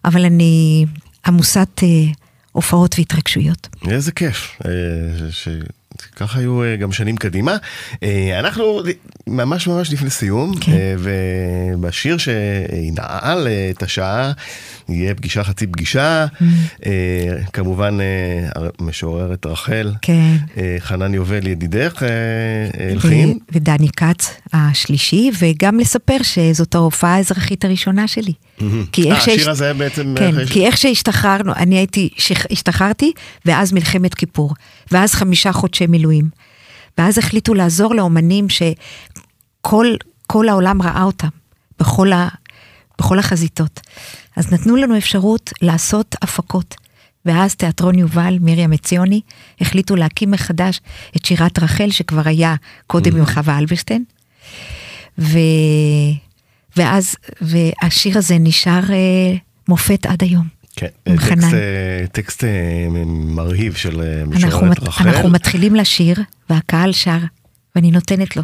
אבל 0.06 0.26
אני 0.26 0.86
עמוסת 1.26 1.84
אה, 1.84 1.88
הופעות 2.58 2.96
והתרגשויות. 2.98 3.68
איזה 3.92 4.12
כיף, 4.12 4.62
אה, 4.66 4.72
ש- 5.32 5.48
שככה 6.02 6.40
היו 6.40 6.64
אה, 6.64 6.76
גם 6.76 6.92
שנים 6.92 7.18
קדימה. 7.18 7.58
אה, 8.04 8.40
אנחנו 8.40 8.82
ממש 9.28 9.68
ממש 9.68 9.94
לפני 9.94 10.10
סיום, 10.10 10.56
כן. 10.62 10.72
אה, 10.72 10.96
ובשיר 11.78 12.18
שינעל 12.18 13.48
את 13.72 13.84
השעה, 13.84 14.32
יהיה 14.90 15.16
פגישה 15.16 15.44
חצי 15.44 15.68
פגישה, 15.68 16.26
אה, 16.86 16.92
כמובן 17.54 17.98
אה, 18.02 18.68
משוררת 18.82 19.46
רחל, 19.46 19.92
כן. 20.02 20.36
חנן 20.80 21.14
יובל 21.14 21.48
ידידך, 21.48 22.04
הלחין. 22.92 23.30
ו- 23.30 23.56
ודני 23.56 23.88
כץ 23.98 24.32
השלישי, 24.54 25.32
וגם 25.40 25.80
לספר 25.80 26.18
שזאת 26.24 26.76
ההופעה 26.76 27.16
האזרחית 27.16 27.66
הראשונה 27.66 28.08
שלי. 28.08 28.34
כי 28.92 29.12
איך 29.12 29.18
השיר 29.18 29.38
שהש- 29.38 29.48
הזה 29.48 29.74
בעצם... 29.74 30.16
כן, 30.18 30.46
כי 30.46 30.66
איך 30.66 30.78
שהשתחררנו, 30.78 31.54
אני 31.56 31.78
הייתי, 31.78 32.10
שח- 32.18 32.46
השתחררתי, 32.52 33.12
ואז 33.46 33.74
מלחמת 33.74 34.14
כיפור, 34.14 34.54
ואז 34.92 35.14
חמישה 35.14 35.52
חודשי 35.52 35.88
מילואים. 35.88 36.30
ואז 36.98 37.18
החליטו 37.18 37.54
לעזור 37.54 37.96
לאומנים 37.96 38.48
שכל 38.50 39.96
כל 40.28 40.50
העולם 40.50 40.82
ראה 40.82 41.04
אותם, 41.04 41.28
בכל, 41.80 42.14
ה, 42.14 42.28
בכל 43.00 43.20
החזיתות. 43.20 43.80
אז 44.36 44.54
נתנו 44.54 44.76
לנו 44.76 44.98
אפשרות 44.98 45.54
לעשות 45.62 46.16
הפקות. 46.22 46.76
ואז 47.26 47.56
תיאטרון 47.56 48.00
יובל, 48.00 48.38
מרים 48.42 48.74
עציוני, 48.74 49.22
החליטו 49.62 49.96
להקים 49.96 50.32
מחדש 50.32 50.80
את 51.18 51.26
שירת 51.26 51.60
רחל, 51.60 51.92
שכבר 51.92 52.22
היה 52.26 52.56
קודם 52.88 53.18
עם 53.18 53.26
חווה 53.26 53.58
אלברשטיין. 53.58 54.04
ו... 55.20 55.38
ואז, 56.76 57.16
והשיר 57.42 58.18
הזה 58.18 58.38
נשאר 58.40 58.92
אה, 58.94 59.36
מופת 59.68 60.06
עד 60.06 60.24
היום. 60.24 60.57
כן, 60.80 60.88
עם 61.06 61.18
טקסט. 61.18 61.54
אה, 61.54 62.06
טקסט 62.12 62.44
אה, 62.44 62.50
מרהיב 63.06 63.74
של 63.76 64.02
אה, 64.02 64.26
משוררת 64.26 64.80
רחל. 64.84 65.10
אנחנו 65.10 65.30
מתחילים 65.30 65.76
לשיר, 65.76 66.16
והקהל 66.50 66.92
שר, 66.92 67.18
ואני 67.76 67.92
נותנת 67.92 68.38
לו. 68.38 68.44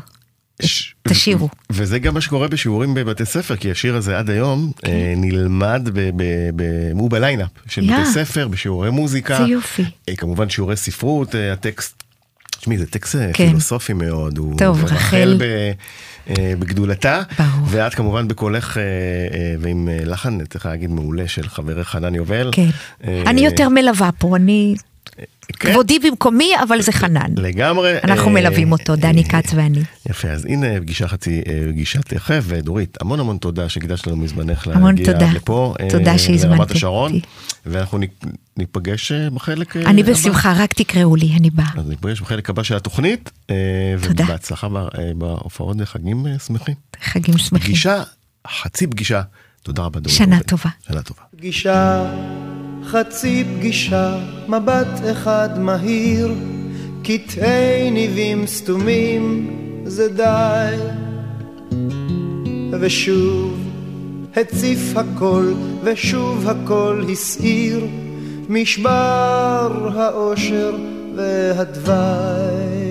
ש- 0.62 0.94
תשירו. 1.08 1.50
וזה 1.70 2.00
גם 2.00 2.14
מה 2.14 2.22
שקורה 2.22 2.48
בשיעורים 2.48 2.94
בבתי 2.94 3.26
ספר, 3.26 3.56
כי 3.56 3.72
השיר 3.72 3.96
הזה 3.96 4.18
עד 4.20 4.30
היום 4.30 4.72
אה, 4.86 5.14
נלמד 5.18 5.90
ב- 5.94 6.00
ב- 6.16 6.24
ב- 6.56 6.92
הוא 6.94 7.10
בליינאפ 7.12 7.50
של. 7.68 7.82
בתי 7.82 8.06
ספר, 8.06 8.48
בשיעורי 8.48 8.90
מוזיקה. 8.90 9.38
זה 9.38 9.52
יופי. 9.52 9.86
אה, 10.10 10.16
כמובן 10.16 10.50
שיעורי 10.50 10.76
ספרות, 10.76 11.36
אה, 11.36 11.54
הטקסט, 11.54 12.04
תשמעי, 12.60 12.78
זה 12.78 12.86
טקסט 12.86 13.16
אה, 13.16 13.30
כן. 13.34 13.48
פילוסופי 13.48 13.94
מאוד. 13.94 14.38
הוא- 14.38 14.58
טוב, 14.58 14.84
רחל. 14.84 15.36
ב- 15.40 15.42
אה, 15.42 15.72
בגדולתה, 16.30 17.22
ברור. 17.40 17.68
ואת 17.70 17.94
כמובן 17.94 18.28
בקולך 18.28 18.78
אה, 18.78 18.84
אה, 18.84 19.56
ועם 19.60 19.90
אה, 19.90 20.06
לחן, 20.06 20.46
צריך 20.46 20.66
להגיד, 20.66 20.90
מעולה 20.90 21.28
של 21.28 21.50
חברך 21.50 21.88
חנן 21.88 22.16
יובל. 22.16 22.50
כן. 22.52 22.70
אה, 23.04 23.24
אני 23.26 23.46
יותר 23.46 23.70
מלווה 23.70 24.10
פה, 24.18 24.36
אני... 24.36 24.76
כן, 25.06 25.24
כבודי 25.72 26.00
במקומי, 26.00 26.52
אבל 26.64 26.82
זה 26.82 26.92
חנן. 26.92 27.32
לגמרי. 27.38 27.98
אנחנו 28.04 28.28
אה, 28.28 28.34
מלווים 28.34 28.72
אותו, 28.72 28.96
דני 28.96 29.24
אה, 29.24 29.30
כץ 29.42 29.54
ואני. 29.56 29.80
יפה, 30.10 30.28
אז 30.30 30.46
הנה 30.46 30.68
פגישה 30.82 31.08
חצי, 31.08 31.42
אה, 31.48 31.64
פגישת 31.72 32.12
יחף, 32.12 32.44
ודורית, 32.48 32.98
המון 33.02 33.20
המון 33.20 33.38
תודה 33.38 33.70
שהקדשת 33.70 34.08
לנו 34.08 34.18
מזמנך 34.18 34.68
להגיע 34.68 35.06
תודה. 35.14 35.32
לפה, 35.34 35.74
אה, 35.80 35.90
תודה 35.90 36.18
שהזמנתם 36.18 36.58
לרמת 36.58 36.72
השרון, 36.72 37.14
אותי. 37.14 37.26
ואנחנו 37.66 38.00
ניפגש 38.58 39.12
אה, 39.12 39.30
בחלק 39.30 39.78
אה, 39.78 39.82
אני 39.82 40.02
הבא. 40.02 40.12
בשמחה, 40.12 40.54
רק 40.58 40.74
תקראו 40.74 41.16
לי, 41.16 41.34
אני 41.40 41.50
באה. 41.50 41.66
אז 41.78 41.88
ניפגש 41.88 42.22
בחלק 42.22 42.50
הבא 42.50 42.64
של 42.64 42.76
התוכנית, 42.76 43.32
אה, 43.50 43.56
תודה. 44.08 44.24
ובהצלחה 44.24 44.70
בה- 44.70 44.88
אה, 44.98 45.12
בהופעות 45.18 45.78
וחגים 45.80 46.28
אה, 46.28 46.40
שמחים. 46.40 46.76
חגים 47.04 47.38
שמחים. 47.38 47.60
פגישה, 47.68 48.04
חצי 48.48 48.88
פגישה, 48.88 49.22
תודה 49.64 49.84
רבה 49.84 50.00
דורית. 50.00 50.18
שנה. 50.18 50.40
טובה. 50.40 50.70
שנה 50.88 51.02
טובה. 51.02 51.22
פגישה, 51.38 52.06
חצי 52.86 53.44
פגישה, 53.44 54.18
מבט 54.48 55.12
אחד 55.12 55.60
מהיר, 55.60 56.34
קטעי 57.04 57.92
ניבים 57.92 58.48
סתומים, 58.48 59.50
זה 59.86 60.10
די. 60.10 60.76
ושוב 62.80 63.60
הציף 64.36 64.98
הכל, 64.98 65.54
ושוב 65.84 66.48
הכל 66.50 67.04
הסעיר, 67.12 67.88
משבר 68.50 69.90
האושר 69.96 70.76
והדווי. 71.16 72.84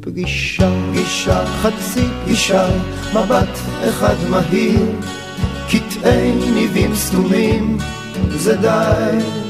פגישה, 0.00 0.70
פגישה, 0.90 1.46
חצי 1.46 2.04
פגישה, 2.24 2.68
מבט 3.14 3.58
אחד 3.88 4.16
מהיר, 4.30 4.86
קטעי 5.68 6.32
ניבים 6.54 6.94
סתומים, 6.94 7.78
זה 8.36 8.56
די. 8.56 9.40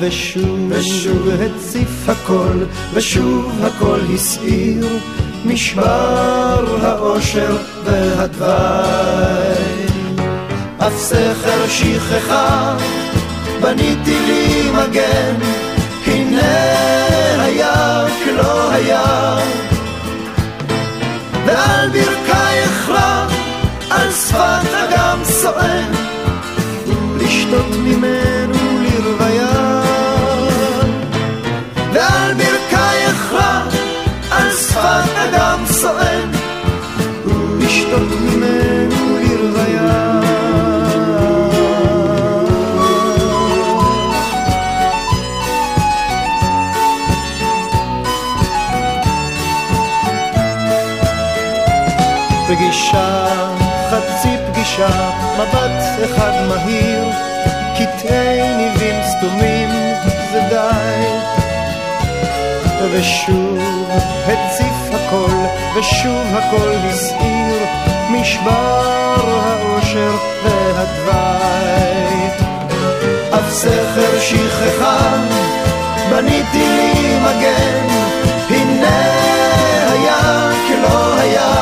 ושוב, 0.00 0.58
ושוב 0.68 1.28
הציף 1.28 2.08
הכל, 2.08 2.64
ושוב 2.94 3.64
הכל 3.64 3.98
הסעיר, 4.14 4.86
משבר 5.44 6.76
האושר 6.82 7.56
והדווי. 7.84 9.10
אף 10.78 10.96
סכר 10.96 11.68
שכחה, 11.68 12.76
בניתי 13.60 14.18
לי 14.26 14.70
מגן, 14.70 15.34
הנה 16.06 16.52
היה 17.38 18.04
כלא 18.24 18.70
היה. 18.72 19.38
ועל 21.46 21.88
ברכייך 21.88 22.88
רע, 22.88 23.26
על 23.90 24.12
שפת 24.12 24.74
אגם 24.88 25.18
סואן, 25.24 25.99
distante 27.30 27.96
me 27.96 28.19
אחד 56.04 56.32
מהיר, 56.48 57.04
קטעי 57.74 58.56
ניבים 58.56 58.94
סתומים, 59.02 59.68
זה 60.32 60.40
די. 60.50 61.30
ושוב 62.92 63.90
הציף 64.26 64.94
הכל, 64.94 65.34
ושוב 65.76 66.26
הכל 66.32 66.72
הסעיר, 66.88 67.66
משבר 68.10 68.84
האושר 69.26 70.16
והדווי. 70.44 71.90
אף 73.30 73.50
סכר 73.50 74.20
שכחה, 74.20 75.16
בניתי 76.10 76.58
לי 76.58 77.18
מגן, 77.18 77.86
הנה 78.50 79.20
היה 79.92 80.50
כלא 80.68 81.20
היה. 81.20 81.59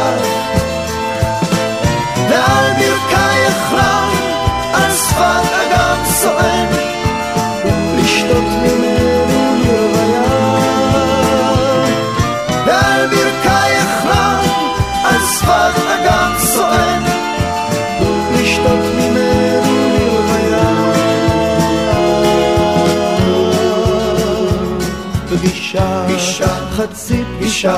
פגישה, 25.38 26.04
פגישה, 26.06 26.70
חצי 26.70 27.24
פגישה, 27.38 27.76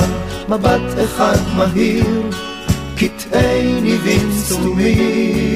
מבט 0.49 0.81
אחד 1.05 1.37
מהיר, 1.57 2.31
קטעי 2.97 3.81
ניבים 3.81 4.33
סתומים, 4.33 5.51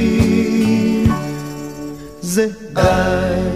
זה 2.21 2.49
די. 2.73 3.54